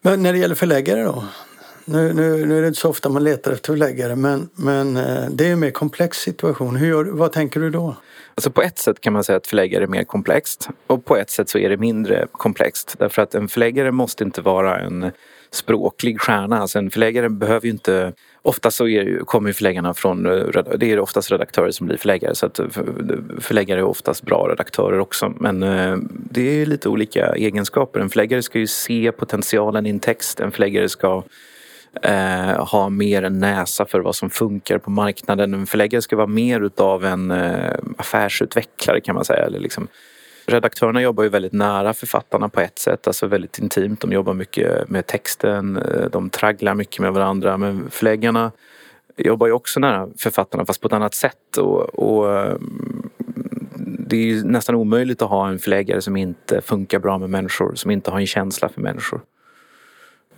Men 0.00 0.22
när 0.22 0.32
det 0.32 0.38
gäller 0.38 0.54
förläggare 0.54 1.02
då? 1.02 1.24
Nu, 1.84 2.12
nu, 2.12 2.46
nu 2.46 2.58
är 2.58 2.62
det 2.62 2.68
inte 2.68 2.80
så 2.80 2.88
ofta 2.88 3.08
man 3.08 3.24
letar 3.24 3.52
efter 3.52 3.72
förläggare 3.72 4.16
men, 4.16 4.48
men 4.54 4.96
eh, 4.96 5.24
det 5.30 5.46
är 5.46 5.52
en 5.52 5.60
mer 5.60 5.70
komplex 5.70 6.18
situation. 6.18 6.76
Hur 6.76 6.88
gör, 6.88 7.04
vad 7.04 7.32
tänker 7.32 7.60
du 7.60 7.70
då? 7.70 7.96
Alltså 8.34 8.50
på 8.50 8.62
ett 8.62 8.78
sätt 8.78 9.00
kan 9.00 9.12
man 9.12 9.24
säga 9.24 9.36
att 9.36 9.46
förläggare 9.46 9.84
är 9.84 9.86
mer 9.86 10.04
komplext 10.04 10.68
och 10.86 11.04
på 11.04 11.16
ett 11.16 11.30
sätt 11.30 11.48
så 11.48 11.58
är 11.58 11.68
det 11.68 11.76
mindre 11.76 12.26
komplext. 12.32 12.94
Därför 12.98 13.22
att 13.22 13.34
en 13.34 13.48
förläggare 13.48 13.92
måste 13.92 14.24
inte 14.24 14.40
vara 14.40 14.80
en 14.80 15.10
språklig 15.50 16.20
stjärna. 16.20 16.58
Alltså 16.58 16.78
en 16.78 16.90
förläggare 16.90 17.28
behöver 17.28 17.66
ju 17.66 17.72
inte 17.72 18.12
Oftast 18.48 18.76
så 18.76 18.88
är, 18.88 19.18
kommer 19.24 19.52
förläggarna 19.52 19.94
från, 19.94 20.26
eh, 20.26 20.62
det 20.76 20.92
är 20.92 20.98
oftast 20.98 21.30
redaktörer 21.30 21.70
som 21.70 21.86
blir 21.86 21.96
förläggare 21.96 22.34
så 22.34 22.46
att 22.46 22.58
eh, 22.58 22.66
förläggare 23.38 23.80
är 23.80 23.84
oftast 23.84 24.22
bra 24.22 24.48
redaktörer 24.50 24.98
också. 24.98 25.32
Men 25.40 25.62
eh, 25.62 25.96
det 26.10 26.62
är 26.62 26.66
lite 26.66 26.88
olika 26.88 27.34
egenskaper. 27.34 28.00
En 28.00 28.10
förläggare 28.10 28.42
ska 28.42 28.58
ju 28.58 28.66
se 28.66 29.12
potentialen 29.12 29.86
i 29.86 29.90
en 29.90 30.00
text. 30.00 30.40
En 30.40 30.52
förläggare 30.52 30.88
ska 30.88 31.22
eh, 32.02 32.66
ha 32.66 32.88
mer 32.88 33.22
en 33.22 33.38
näsa 33.38 33.86
för 33.86 34.00
vad 34.00 34.16
som 34.16 34.30
funkar 34.30 34.78
på 34.78 34.90
marknaden. 34.90 35.54
En 35.54 35.66
förläggare 35.66 36.02
ska 36.02 36.16
vara 36.16 36.26
mer 36.26 36.60
utav 36.60 37.04
en 37.04 37.30
eh, 37.30 37.74
affärsutvecklare 37.96 39.00
kan 39.00 39.14
man 39.14 39.24
säga. 39.24 39.46
Eller 39.46 39.58
liksom, 39.58 39.88
redaktörerna 40.48 41.02
jobbar 41.02 41.22
ju 41.22 41.28
väldigt 41.28 41.52
nära 41.52 41.94
författarna 41.94 42.48
på 42.48 42.60
ett 42.60 42.78
sätt, 42.78 43.06
alltså 43.06 43.26
väldigt 43.26 43.58
intimt. 43.58 44.00
De 44.00 44.12
jobbar 44.12 44.34
mycket 44.34 44.88
med 44.88 45.06
texten, 45.06 45.82
de 46.12 46.30
tragglar 46.30 46.74
mycket 46.74 47.00
med 47.00 47.12
varandra. 47.12 47.56
Men 47.56 47.90
förläggarna 47.90 48.52
jobbar 49.16 49.46
ju 49.46 49.52
också 49.52 49.80
nära 49.80 50.08
författarna 50.18 50.64
fast 50.64 50.80
på 50.80 50.86
ett 50.86 50.92
annat 50.92 51.14
sätt. 51.14 51.56
Och, 51.56 51.80
och 51.80 52.58
det 54.08 54.16
är 54.16 54.24
ju 54.24 54.44
nästan 54.44 54.74
omöjligt 54.74 55.22
att 55.22 55.30
ha 55.30 55.48
en 55.48 55.58
förläggare 55.58 56.00
som 56.00 56.16
inte 56.16 56.60
funkar 56.60 56.98
bra 56.98 57.18
med 57.18 57.30
människor, 57.30 57.74
som 57.74 57.90
inte 57.90 58.10
har 58.10 58.20
en 58.20 58.26
känsla 58.26 58.68
för 58.68 58.80
människor. 58.80 59.20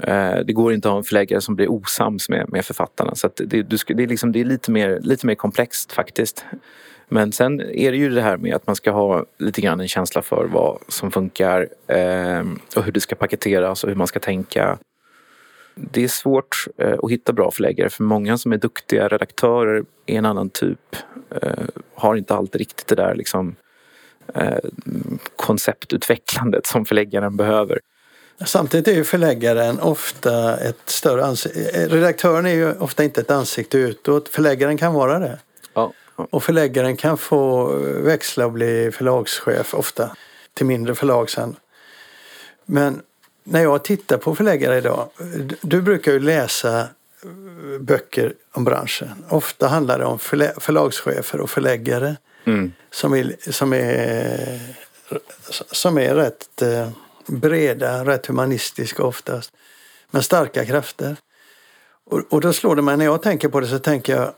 Eh, 0.02 0.38
det 0.44 0.52
går 0.52 0.72
inte 0.72 0.88
att 0.88 0.92
ha 0.92 0.98
en 0.98 1.04
förläggare 1.04 1.40
som 1.40 1.56
blir 1.56 1.70
osams 1.70 2.28
med, 2.28 2.48
med 2.48 2.64
författarna. 2.64 3.14
Så 3.14 3.30
det, 3.36 3.44
det, 3.44 4.02
är 4.02 4.06
liksom, 4.06 4.32
det 4.32 4.40
är 4.40 4.44
lite 4.44 4.70
mer, 4.70 5.00
lite 5.00 5.26
mer 5.26 5.34
komplext 5.34 5.92
faktiskt. 5.92 6.44
Men 7.08 7.32
sen 7.32 7.60
är 7.60 7.90
det 7.90 7.96
ju 7.96 8.10
det 8.10 8.22
här 8.22 8.36
med 8.36 8.54
att 8.54 8.66
man 8.66 8.76
ska 8.76 8.90
ha 8.90 9.24
lite 9.38 9.60
grann 9.60 9.80
en 9.80 9.88
känsla 9.88 10.22
för 10.22 10.48
vad 10.52 10.78
som 10.88 11.10
funkar 11.10 11.68
eh, 11.86 12.44
och 12.76 12.84
hur 12.84 12.92
det 12.92 13.00
ska 13.00 13.14
paketeras 13.14 13.84
och 13.84 13.90
hur 13.90 13.96
man 13.96 14.06
ska 14.06 14.20
tänka. 14.20 14.78
Det 15.74 16.04
är 16.04 16.08
svårt 16.08 16.64
eh, 16.78 16.98
att 17.02 17.10
hitta 17.10 17.32
bra 17.32 17.50
förläggare 17.50 17.90
för 17.90 18.02
många 18.02 18.38
som 18.38 18.52
är 18.52 18.56
duktiga 18.56 19.08
redaktörer 19.08 19.84
är 20.06 20.18
en 20.18 20.24
annan 20.24 20.50
typ. 20.50 20.96
Eh, 21.42 21.64
har 21.94 22.16
inte 22.16 22.34
alltid 22.34 22.58
riktigt 22.58 22.86
det 22.86 22.94
där 22.94 23.14
liksom, 23.14 23.56
eh, 24.34 24.58
konceptutvecklandet 25.36 26.66
som 26.66 26.84
förläggaren 26.84 27.36
behöver. 27.36 27.80
Samtidigt 28.44 28.88
är 28.88 28.92
ju 28.92 29.04
förläggaren 29.04 29.80
ofta 29.80 30.56
ett 30.56 30.80
större 30.86 31.24
ansikte. 31.24 31.88
Redaktören 31.88 32.46
är 32.46 32.54
ju 32.54 32.72
ofta 32.78 33.04
inte 33.04 33.20
ett 33.20 33.30
ansikte 33.30 33.78
utåt. 33.78 34.28
Förläggaren 34.28 34.78
kan 34.78 34.94
vara 34.94 35.18
det. 35.18 35.38
Ja. 35.74 35.92
Och 36.16 36.44
förläggaren 36.44 36.96
kan 36.96 37.18
få 37.18 37.66
växla 38.02 38.46
och 38.46 38.52
bli 38.52 38.90
förlagschef 38.92 39.74
ofta. 39.74 40.16
Till 40.54 40.66
mindre 40.66 40.94
förlag 40.94 41.30
sen. 41.30 41.56
Men 42.64 43.02
när 43.44 43.62
jag 43.62 43.84
tittar 43.84 44.16
på 44.16 44.34
förläggare 44.34 44.78
idag. 44.78 45.08
Du 45.60 45.82
brukar 45.82 46.12
ju 46.12 46.20
läsa 46.20 46.86
böcker 47.80 48.34
om 48.52 48.64
branschen. 48.64 49.24
Ofta 49.28 49.68
handlar 49.68 49.98
det 49.98 50.04
om 50.04 50.18
förlagschefer 50.58 51.40
och 51.40 51.50
förläggare. 51.50 52.16
Mm. 52.44 52.72
Som, 52.90 53.14
är, 53.14 53.36
som, 53.50 53.72
är, 53.72 54.60
som 55.70 55.98
är 55.98 56.14
rätt 56.14 56.62
eh, 56.62 56.88
breda, 57.30 58.04
rätt 58.04 58.26
humanistiska 58.26 59.02
oftast. 59.02 59.52
Men 60.10 60.22
starka 60.22 60.64
krafter. 60.64 61.16
Och, 62.04 62.22
och 62.28 62.40
då 62.40 62.52
slår 62.52 62.76
det 62.76 62.82
mig, 62.82 62.96
när 62.96 63.04
jag 63.04 63.22
tänker 63.22 63.48
på 63.48 63.60
det 63.60 63.66
så 63.66 63.78
tänker 63.78 64.16
jag 64.16 64.32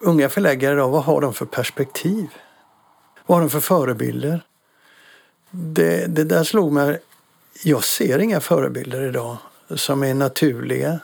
unga 0.00 0.28
förläggare 0.28 0.74
idag, 0.74 0.88
vad 0.88 1.04
har 1.04 1.20
de 1.20 1.34
för 1.34 1.46
perspektiv? 1.46 2.28
Vad 3.26 3.36
har 3.36 3.42
de 3.42 3.50
för 3.50 3.60
förebilder? 3.60 4.44
Det, 5.50 6.06
det 6.06 6.24
där 6.24 6.44
slog 6.44 6.72
mig. 6.72 6.98
Jag 7.62 7.84
ser 7.84 8.18
inga 8.18 8.40
förebilder 8.40 9.02
idag 9.02 9.36
som 9.74 10.02
är 10.02 10.14
naturliga. 10.14 11.00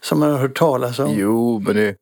Som 0.00 0.20
man 0.20 0.30
har 0.30 0.38
hört 0.38 0.58
talas 0.58 0.98
om. 0.98 1.14
Jo, 1.14 1.58
men 1.58 1.76
det, 1.76 1.96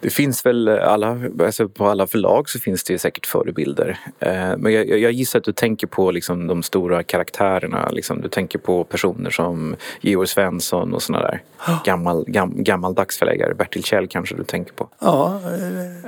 det 0.00 0.10
finns 0.10 0.46
väl 0.46 0.68
alla, 0.68 1.20
alltså 1.40 1.68
på 1.68 1.86
alla 1.86 2.06
förlag 2.06 2.48
så 2.48 2.58
finns 2.58 2.84
det 2.84 2.98
säkert 2.98 3.26
förebilder. 3.26 3.98
Eh, 4.18 4.56
men 4.56 4.72
jag, 4.72 4.88
jag, 4.88 5.12
gissar 5.12 5.38
att 5.38 5.44
du 5.44 5.52
tänker 5.52 5.86
på 5.86 6.10
liksom 6.10 6.46
de 6.46 6.62
stora 6.62 7.02
karaktärerna. 7.02 7.88
Liksom. 7.90 8.20
Du 8.20 8.28
tänker 8.28 8.58
på 8.58 8.84
personer 8.84 9.30
som 9.30 9.76
Georg 10.00 10.28
Svensson 10.28 10.94
och 10.94 11.02
såna 11.02 11.20
där. 11.20 11.42
Gammal, 11.84 12.24
gam, 12.26 12.52
gammaldags 12.56 13.18
förläggare. 13.18 13.54
Bertil 13.54 13.84
Kjell 13.84 14.08
kanske 14.08 14.34
du 14.34 14.44
tänker 14.44 14.72
på. 14.72 14.88
Ja. 14.98 15.40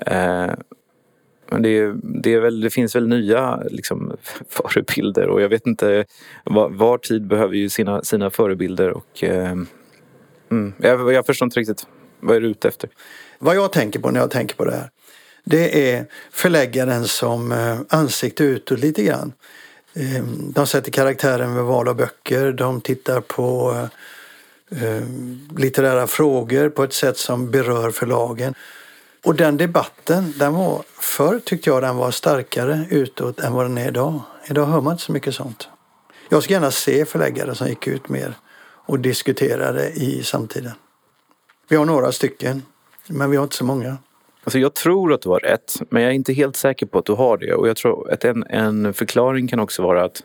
Eh, 0.06 0.50
men 1.50 1.62
det, 1.62 1.92
det, 2.02 2.34
är 2.34 2.40
väl, 2.40 2.60
det 2.60 2.70
finns 2.70 2.96
väl 2.96 3.08
nya 3.08 3.62
liksom, 3.70 4.16
förebilder 4.48 5.28
och 5.28 5.42
jag 5.42 5.48
vet 5.48 5.66
inte, 5.66 6.04
var, 6.44 6.68
var 6.68 6.98
tid 6.98 7.26
behöver 7.26 7.54
ju 7.54 7.68
sina, 7.68 8.02
sina 8.02 8.30
förebilder 8.30 8.90
och 8.90 9.24
eh, 9.24 9.52
mm, 10.50 10.72
jag, 10.78 11.12
jag 11.12 11.26
förstår 11.26 11.46
inte 11.46 11.60
riktigt. 11.60 11.86
Vad 12.20 12.36
är 12.36 12.40
du 12.40 12.48
ute 12.48 12.68
efter? 12.68 12.90
Vad 13.38 13.56
jag 13.56 13.72
tänker 13.72 14.00
på 14.00 14.10
när 14.10 14.20
jag 14.20 14.30
tänker 14.30 14.56
på 14.56 14.64
det 14.64 14.72
här. 14.72 14.90
Det 15.44 15.92
är 15.92 16.06
förläggaren 16.30 17.08
som 17.08 17.52
eh, 17.52 17.78
ansikte 17.88 18.44
utåt 18.44 18.78
lite 18.78 19.02
grann. 19.02 19.32
Ehm, 19.94 20.52
de 20.52 20.66
sätter 20.66 20.90
karaktären 20.90 21.54
vid 21.54 21.64
val 21.64 21.88
av 21.88 21.96
böcker. 21.96 22.52
De 22.52 22.80
tittar 22.80 23.20
på 23.20 23.76
eh, 24.70 24.84
eh, 24.84 25.02
litterära 25.56 26.06
frågor 26.06 26.68
på 26.68 26.84
ett 26.84 26.92
sätt 26.92 27.18
som 27.18 27.50
berör 27.50 27.90
förlagen. 27.90 28.54
Och 29.24 29.34
den 29.34 29.56
debatten, 29.56 30.34
den 30.38 30.54
var, 30.54 30.82
förr 31.00 31.40
tyckte 31.44 31.70
jag 31.70 31.82
den 31.82 31.96
var 31.96 32.10
starkare 32.10 32.86
utåt 32.90 33.40
än 33.40 33.52
vad 33.52 33.64
den 33.64 33.78
är 33.78 33.88
idag. 33.88 34.20
Idag 34.50 34.66
hör 34.66 34.80
man 34.80 34.92
inte 34.92 35.04
så 35.04 35.12
mycket 35.12 35.34
sånt. 35.34 35.68
Jag 36.28 36.42
skulle 36.42 36.54
gärna 36.54 36.70
se 36.70 37.04
förläggare 37.04 37.54
som 37.54 37.68
gick 37.68 37.86
ut 37.86 38.08
mer 38.08 38.34
och 38.86 38.98
diskuterade 38.98 39.88
i 39.88 40.22
samtiden. 40.22 40.72
Vi 41.68 41.76
har 41.76 41.84
några 41.84 42.12
stycken, 42.12 42.62
men 43.08 43.30
vi 43.30 43.36
har 43.36 43.44
inte 43.44 43.56
så 43.56 43.64
många. 43.64 43.98
Alltså 44.44 44.58
jag 44.58 44.74
tror 44.74 45.12
att 45.12 45.22
du 45.22 45.28
har 45.28 45.40
rätt, 45.40 45.82
men 45.90 46.02
jag 46.02 46.10
är 46.10 46.14
inte 46.14 46.32
helt 46.32 46.56
säker 46.56 46.86
på 46.86 46.98
att 46.98 47.04
du 47.04 47.12
har 47.12 47.38
det. 47.38 47.54
Och 47.54 47.68
jag 47.68 47.76
tror 47.76 48.12
att 48.12 48.24
en, 48.24 48.44
en 48.50 48.94
förklaring 48.94 49.48
kan 49.48 49.60
också 49.60 49.82
vara 49.82 50.04
att, 50.04 50.22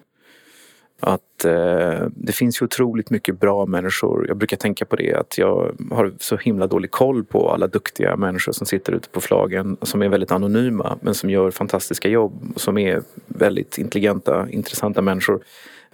att 1.00 1.46
eh, 1.46 2.08
det 2.16 2.32
finns 2.32 2.62
ju 2.62 2.66
otroligt 2.66 3.10
mycket 3.10 3.40
bra 3.40 3.66
människor. 3.66 4.28
Jag 4.28 4.38
brukar 4.38 4.58
tänka 4.58 4.86
på 4.86 4.96
det, 4.96 5.14
att 5.14 5.38
jag 5.38 5.76
har 5.92 6.14
så 6.20 6.38
himla 6.38 6.68
dålig 6.68 6.92
koll 6.92 7.24
på 7.24 7.50
alla 7.50 7.68
duktiga 7.68 8.16
människor 8.16 8.52
som 8.52 8.68
sitter 8.68 8.94
ute 8.94 9.10
på 9.10 9.22
flagen 9.22 9.78
som 9.82 10.02
är 10.02 10.10
väldigt 10.10 10.32
anonyma 10.32 10.98
men 11.02 11.14
som 11.14 11.30
gör 11.30 11.52
fantastiska 11.52 12.10
jobb 12.10 12.52
och 12.56 12.62
som 12.62 12.78
är 12.78 13.02
väldigt 13.28 13.78
intelligenta, 13.78 14.50
intressanta 14.50 15.02
människor. 15.02 15.44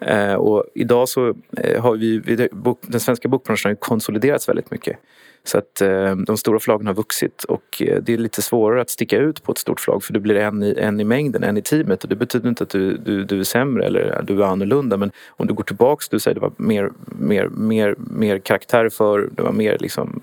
Eh, 0.02 0.34
och 0.34 0.66
idag 0.76 1.10
så 1.10 1.36
eh, 1.58 1.82
har 1.82 1.96
vi, 1.96 2.20
den 2.82 3.00
svenska 3.00 3.28
bokbranschen 3.28 3.72
har 3.72 3.76
konsoliderats 3.76 4.50
väldigt 4.50 4.72
mycket. 4.72 4.98
Så 5.44 5.58
att 5.58 5.82
eh, 5.82 6.16
de 6.16 6.38
stora 6.38 6.60
förlagen 6.60 6.88
har 6.88 6.94
vuxit 6.94 7.44
och 7.44 7.82
eh, 7.82 8.02
det 8.02 8.14
är 8.14 8.18
lite 8.18 8.42
svårare 8.42 8.82
att 8.82 8.90
sticka 8.90 9.18
ut 9.18 9.44
på 9.44 9.52
ett 9.52 9.58
stort 9.58 9.80
förlag 9.80 10.04
för 10.04 10.14
du 10.14 10.20
blir 10.20 10.36
en 10.36 10.64
i, 10.64 10.76
en 10.78 11.00
i 11.00 11.04
mängden, 11.04 11.44
en 11.44 11.58
i 11.58 11.62
teamet. 11.62 12.04
Och 12.04 12.10
det 12.10 12.16
betyder 12.16 12.50
inte 12.50 12.64
att 12.64 12.70
du, 12.70 12.98
du, 12.98 13.24
du 13.24 13.40
är 13.40 13.44
sämre 13.44 13.86
eller 13.86 14.24
du 14.28 14.44
är 14.44 14.48
annorlunda 14.48 14.98
men 14.98 15.12
om 15.30 15.48
du 15.48 15.54
går 15.54 15.64
tillbaks, 15.64 16.10
du 16.10 16.20
säger 16.20 16.36
det 16.36 16.42
var 16.42 16.52
mer, 16.58 16.92
mer, 17.06 17.48
mer, 17.48 17.96
mer 17.98 18.40
karaktär 18.40 18.90
för, 18.90 19.30
det 19.32 19.42
var 19.42 19.52
mer 19.52 19.78
liksom 19.80 20.22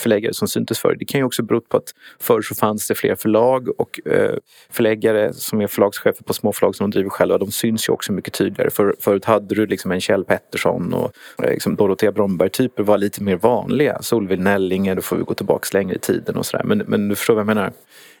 förläggare 0.00 0.34
som 0.34 0.48
syntes 0.48 0.78
förr. 0.78 0.96
Det 0.98 1.04
kan 1.04 1.20
ju 1.20 1.24
också 1.24 1.42
bero 1.42 1.60
på 1.60 1.76
att 1.76 1.94
förr 2.20 2.42
så 2.42 2.54
fanns 2.54 2.88
det 2.88 2.94
fler 2.94 3.14
förlag 3.14 3.80
och 3.80 4.00
eh, 4.06 4.34
förläggare 4.70 5.32
som 5.32 5.60
är 5.60 5.66
förlagschefer 5.66 6.24
på 6.24 6.32
små 6.32 6.52
förlag 6.52 6.74
som 6.74 6.90
de 6.90 6.96
driver 6.96 7.10
själva, 7.10 7.38
de 7.38 7.50
syns 7.50 7.88
ju 7.88 7.92
också 7.92 8.12
mycket 8.12 8.34
tydligare. 8.34 8.70
För, 8.70 8.94
förut 9.00 9.24
hade 9.24 9.54
du 9.54 9.66
liksom 9.66 9.92
en 9.92 10.00
Kjell 10.00 10.24
Pettersson 10.24 10.94
och 10.94 11.12
eh, 11.42 11.50
liksom 11.50 11.76
Dorotea 11.76 12.12
Bromberg-typer 12.12 12.82
var 12.82 12.98
lite 12.98 13.22
mer 13.22 13.36
vanliga. 13.36 14.02
Solveig 14.02 14.40
Nellinge, 14.40 14.94
då 14.94 15.02
får 15.02 15.16
vi 15.16 15.22
gå 15.22 15.34
tillbaka 15.34 15.78
längre 15.78 15.94
i 15.94 15.98
tiden 15.98 16.36
och 16.36 16.46
sådär. 16.46 16.64
Men, 16.64 16.78
men 16.78 17.08
du 17.08 17.14
förstår 17.14 17.34
vad 17.34 17.40
jag 17.40 17.46
menar? 17.46 17.72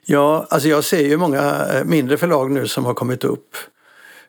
Ja, 0.04 0.46
alltså 0.50 0.68
jag 0.68 0.84
ser 0.84 1.06
ju 1.06 1.16
många 1.16 1.66
eh, 1.74 1.84
mindre 1.84 2.16
förlag 2.16 2.50
nu 2.50 2.66
som 2.66 2.84
har 2.84 2.94
kommit 2.94 3.24
upp. 3.24 3.56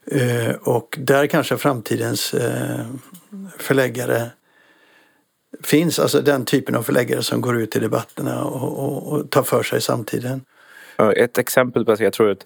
Eh, 0.05 0.55
och 0.61 0.97
där 0.99 1.27
kanske 1.27 1.57
framtidens 1.57 2.33
eh, 2.33 2.85
förläggare 3.57 4.29
finns, 5.63 5.99
alltså 5.99 6.21
den 6.21 6.45
typen 6.45 6.75
av 6.75 6.83
förläggare 6.83 7.23
som 7.23 7.41
går 7.41 7.61
ut 7.61 7.75
i 7.75 7.79
debatterna 7.79 8.43
och, 8.43 8.79
och, 8.79 9.13
och 9.13 9.29
tar 9.29 9.43
för 9.43 9.63
sig 9.63 9.81
samtiden. 9.81 10.41
Ett 11.15 11.37
exempel 11.37 11.85
på, 11.85 11.95
jag 11.99 12.13
tror 12.13 12.31
att 12.31 12.45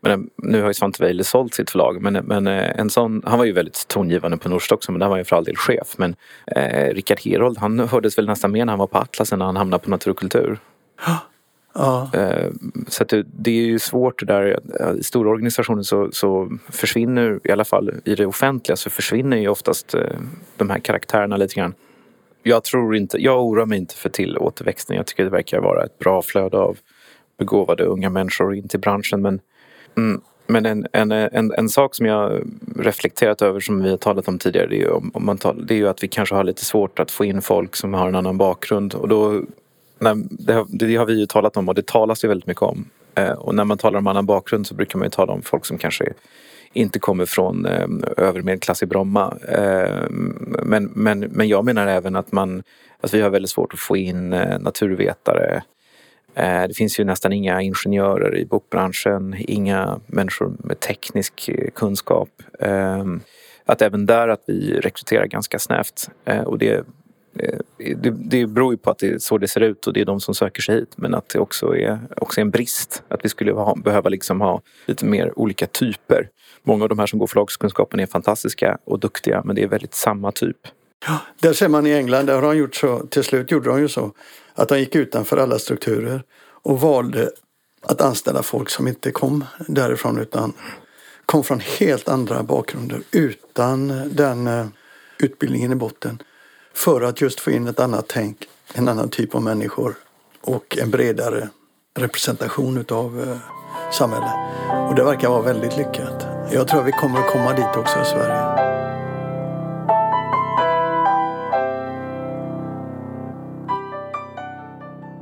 men 0.00 0.30
nu 0.36 0.60
har 0.60 0.68
ju 0.68 0.74
Svante 0.74 1.02
Weiler 1.02 1.24
sålt 1.24 1.54
sitt 1.54 1.70
förlag 1.70 2.02
men, 2.02 2.12
men 2.12 2.46
eh, 2.46 2.80
en 2.80 2.90
sån, 2.90 3.22
han 3.24 3.38
var 3.38 3.44
ju 3.44 3.52
väldigt 3.52 3.88
tongivande 3.88 4.36
på 4.36 4.48
Norstad 4.48 4.74
också 4.74 4.92
men 4.92 4.98
där 4.98 5.08
var 5.08 5.16
ju 5.16 5.24
för 5.24 5.36
all 5.36 5.44
del 5.44 5.56
chef. 5.56 5.94
Men 5.98 6.16
eh, 6.46 6.94
Rickard 6.94 7.20
Herold 7.20 7.58
han 7.58 7.78
hördes 7.78 8.18
väl 8.18 8.26
nästan 8.26 8.52
mer 8.52 8.64
när 8.64 8.72
han 8.72 8.78
var 8.78 8.86
på 8.86 8.98
Atlas 8.98 9.32
än 9.32 9.38
när 9.38 9.46
han 9.46 9.56
hamnade 9.56 9.84
på 9.84 9.90
Natur 9.90 10.10
och 10.10 10.18
kultur. 10.18 10.58
Ja. 11.06 12.10
Eh, 12.14 12.50
så 12.88 13.04
det, 13.04 13.26
det, 13.38 13.50
är 13.50 13.66
ju 13.66 13.78
svårt 13.78 14.18
det 14.18 14.26
där. 14.26 14.60
I 14.98 15.02
stora 15.02 15.30
organisationer 15.30 15.82
så, 15.82 16.08
så, 16.12 16.58
försvinner, 16.68 17.40
i 17.44 17.50
alla 17.50 17.64
fall 17.64 17.90
i 18.04 18.14
det 18.14 18.26
offentliga, 18.26 18.76
så 18.76 18.90
försvinner 18.90 19.36
ju 19.36 19.48
oftast 19.48 19.94
eh, 19.94 20.18
de 20.56 20.70
här 20.70 20.78
karaktärerna 20.78 21.36
lite 21.36 21.54
grann 21.54 21.74
jag 22.46 22.64
tror 22.64 22.96
inte, 22.96 23.18
jag 23.22 23.44
oroar 23.44 23.66
mig 23.66 23.78
inte 23.78 23.94
för 23.94 24.08
till 24.08 24.38
återväxten. 24.38 24.96
Jag 24.96 25.06
tycker 25.06 25.24
det 25.24 25.30
verkar 25.30 25.60
vara 25.60 25.84
ett 25.84 25.98
bra 25.98 26.22
flöde 26.22 26.56
av 26.56 26.78
begåvade 27.38 27.84
unga 27.84 28.10
människor 28.10 28.54
in 28.54 28.68
till 28.68 28.80
branschen. 28.80 29.22
Men, 29.22 29.40
mm, 29.96 30.20
men 30.46 30.66
en, 30.66 30.86
en, 30.92 31.12
en, 31.12 31.52
en 31.52 31.68
sak 31.68 31.94
som 31.94 32.06
jag 32.06 32.42
reflekterat 32.76 33.42
över 33.42 33.60
som 33.60 33.82
vi 33.82 33.90
har 33.90 33.96
talat 33.96 34.28
om 34.28 34.38
tidigare 34.38 34.66
det 34.66 34.76
är, 34.76 34.80
ju, 34.80 34.90
om, 34.90 35.10
om 35.14 35.26
man 35.26 35.38
tal, 35.38 35.66
det 35.66 35.74
är 35.74 35.78
ju 35.78 35.88
att 35.88 36.02
vi 36.02 36.08
kanske 36.08 36.34
har 36.34 36.44
lite 36.44 36.64
svårt 36.64 36.98
att 36.98 37.10
få 37.10 37.24
in 37.24 37.42
folk 37.42 37.76
som 37.76 37.94
har 37.94 38.08
en 38.08 38.14
annan 38.14 38.38
bakgrund. 38.38 38.94
Och 38.94 39.08
då, 39.08 39.42
när, 39.98 40.14
det, 40.30 40.52
har, 40.52 40.66
det 40.68 40.96
har 40.96 41.06
vi 41.06 41.20
ju 41.20 41.26
talat 41.26 41.56
om 41.56 41.68
och 41.68 41.74
det 41.74 41.86
talas 41.86 42.24
ju 42.24 42.28
väldigt 42.28 42.46
mycket 42.46 42.62
om. 42.62 42.84
Eh, 43.14 43.32
och 43.32 43.54
när 43.54 43.64
man 43.64 43.78
talar 43.78 43.98
om 43.98 44.06
annan 44.06 44.26
bakgrund 44.26 44.66
så 44.66 44.74
brukar 44.74 44.98
man 44.98 45.06
ju 45.06 45.10
tala 45.10 45.32
om 45.32 45.42
folk 45.42 45.66
som 45.66 45.78
kanske 45.78 46.12
inte 46.74 46.98
kommer 46.98 47.26
från 47.26 47.66
eh, 47.66 47.86
övre 48.16 48.42
medelklass 48.42 48.82
i 48.82 48.86
Bromma. 48.86 49.38
Eh, 49.48 50.02
men, 50.62 50.84
men, 50.94 51.20
men 51.20 51.48
jag 51.48 51.64
menar 51.64 51.86
även 51.86 52.16
att 52.16 52.32
man, 52.32 52.62
alltså 53.00 53.16
vi 53.16 53.22
har 53.22 53.30
väldigt 53.30 53.50
svårt 53.50 53.72
att 53.72 53.80
få 53.80 53.96
in 53.96 54.32
eh, 54.32 54.58
naturvetare. 54.58 55.62
Eh, 56.34 56.62
det 56.62 56.76
finns 56.76 57.00
ju 57.00 57.04
nästan 57.04 57.32
inga 57.32 57.62
ingenjörer 57.62 58.36
i 58.36 58.46
bokbranschen, 58.46 59.36
inga 59.38 60.00
människor 60.06 60.52
med 60.58 60.80
teknisk 60.80 61.48
eh, 61.48 61.70
kunskap. 61.70 62.28
Eh, 62.60 63.04
att 63.66 63.82
även 63.82 64.06
där 64.06 64.28
att 64.28 64.42
vi 64.46 64.80
rekryterar 64.80 65.26
ganska 65.26 65.58
snävt. 65.58 66.10
Eh, 66.24 66.42
och 66.42 66.58
det, 66.58 66.84
Eh, 67.38 67.58
det, 67.96 68.10
det 68.10 68.46
beror 68.46 68.72
ju 68.72 68.78
på 68.78 68.90
att 68.90 68.98
det 68.98 69.08
är 69.08 69.18
så 69.18 69.38
det 69.38 69.48
ser 69.48 69.60
ut 69.60 69.86
och 69.86 69.92
det 69.92 70.00
är 70.00 70.04
de 70.04 70.20
som 70.20 70.34
söker 70.34 70.62
sig 70.62 70.74
hit. 70.74 70.92
Men 70.96 71.14
att 71.14 71.28
det 71.28 71.38
också 71.38 71.76
är, 71.76 71.98
också 72.16 72.40
är 72.40 72.42
en 72.42 72.50
brist. 72.50 73.02
Att 73.08 73.24
vi 73.24 73.28
skulle 73.28 73.52
ha, 73.52 73.74
behöva 73.74 74.08
liksom 74.08 74.40
ha 74.40 74.62
lite 74.86 75.04
mer 75.04 75.38
olika 75.38 75.66
typer. 75.66 76.28
Många 76.62 76.82
av 76.82 76.88
de 76.88 76.98
här 76.98 77.06
som 77.06 77.18
går 77.18 77.26
förlagskunskapen 77.26 78.00
är 78.00 78.06
fantastiska 78.06 78.78
och 78.84 79.00
duktiga 79.00 79.42
men 79.44 79.56
det 79.56 79.62
är 79.62 79.68
väldigt 79.68 79.94
samma 79.94 80.32
typ. 80.32 80.56
Ja, 81.06 81.18
där 81.40 81.52
ser 81.52 81.68
man 81.68 81.86
i 81.86 81.92
England, 81.92 82.26
där 82.26 82.34
har 82.34 82.42
de 82.42 82.56
gjort 82.56 82.74
så, 82.74 83.06
till 83.06 83.24
slut 83.24 83.50
gjorde 83.50 83.68
de 83.68 83.80
ju 83.80 83.88
så 83.88 84.12
att 84.54 84.68
de 84.68 84.78
gick 84.78 84.94
utanför 84.94 85.36
alla 85.36 85.58
strukturer 85.58 86.22
och 86.62 86.80
valde 86.80 87.30
att 87.82 88.00
anställa 88.00 88.42
folk 88.42 88.70
som 88.70 88.88
inte 88.88 89.10
kom 89.10 89.44
därifrån 89.68 90.18
utan 90.18 90.52
kom 91.26 91.44
från 91.44 91.60
helt 91.60 92.08
andra 92.08 92.42
bakgrunder 92.42 93.00
utan 93.10 93.88
den 94.12 94.46
eh, 94.46 94.66
utbildningen 95.18 95.72
i 95.72 95.74
botten. 95.74 96.18
För 96.74 97.02
att 97.02 97.20
just 97.20 97.40
få 97.40 97.50
in 97.50 97.68
ett 97.68 97.80
annat 97.80 98.04
tänk, 98.08 98.36
en 98.74 98.88
annan 98.88 99.08
typ 99.08 99.34
av 99.34 99.42
människor 99.42 99.94
och 100.40 100.78
en 100.80 100.90
bredare 100.90 101.48
representation 101.98 102.78
utav 102.78 103.20
eh, 103.20 103.36
samhället. 103.92 104.32
Och 104.88 104.94
det 104.94 105.04
verkar 105.04 105.28
vara 105.28 105.42
väldigt 105.42 105.76
lyckat. 105.76 106.26
Jag 106.52 106.68
tror 106.68 106.80
att 106.80 106.86
vi 106.86 106.92
kommer 106.92 107.20
att 107.20 107.32
komma 107.32 107.52
dit 107.52 107.76
också 107.76 108.00
i 108.00 108.04
Sverige. 108.04 108.64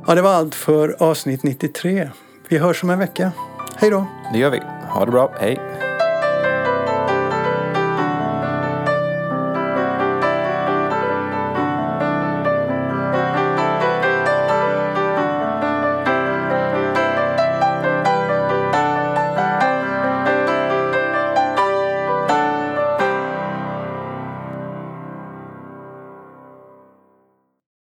Ja, 0.07 0.15
det 0.15 0.21
var 0.21 0.33
allt 0.33 0.55
för 0.55 0.95
avsnitt 0.99 1.43
93. 1.43 2.09
Vi 2.47 2.57
hörs 2.57 2.83
om 2.83 2.89
en 2.89 2.99
vecka. 2.99 3.31
Hej 3.75 3.89
då! 3.89 4.05
Det 4.33 4.39
gör 4.39 4.49
vi. 4.49 4.61
Ha 4.89 5.05
det 5.05 5.11
bra. 5.11 5.33
Hej! 5.39 5.59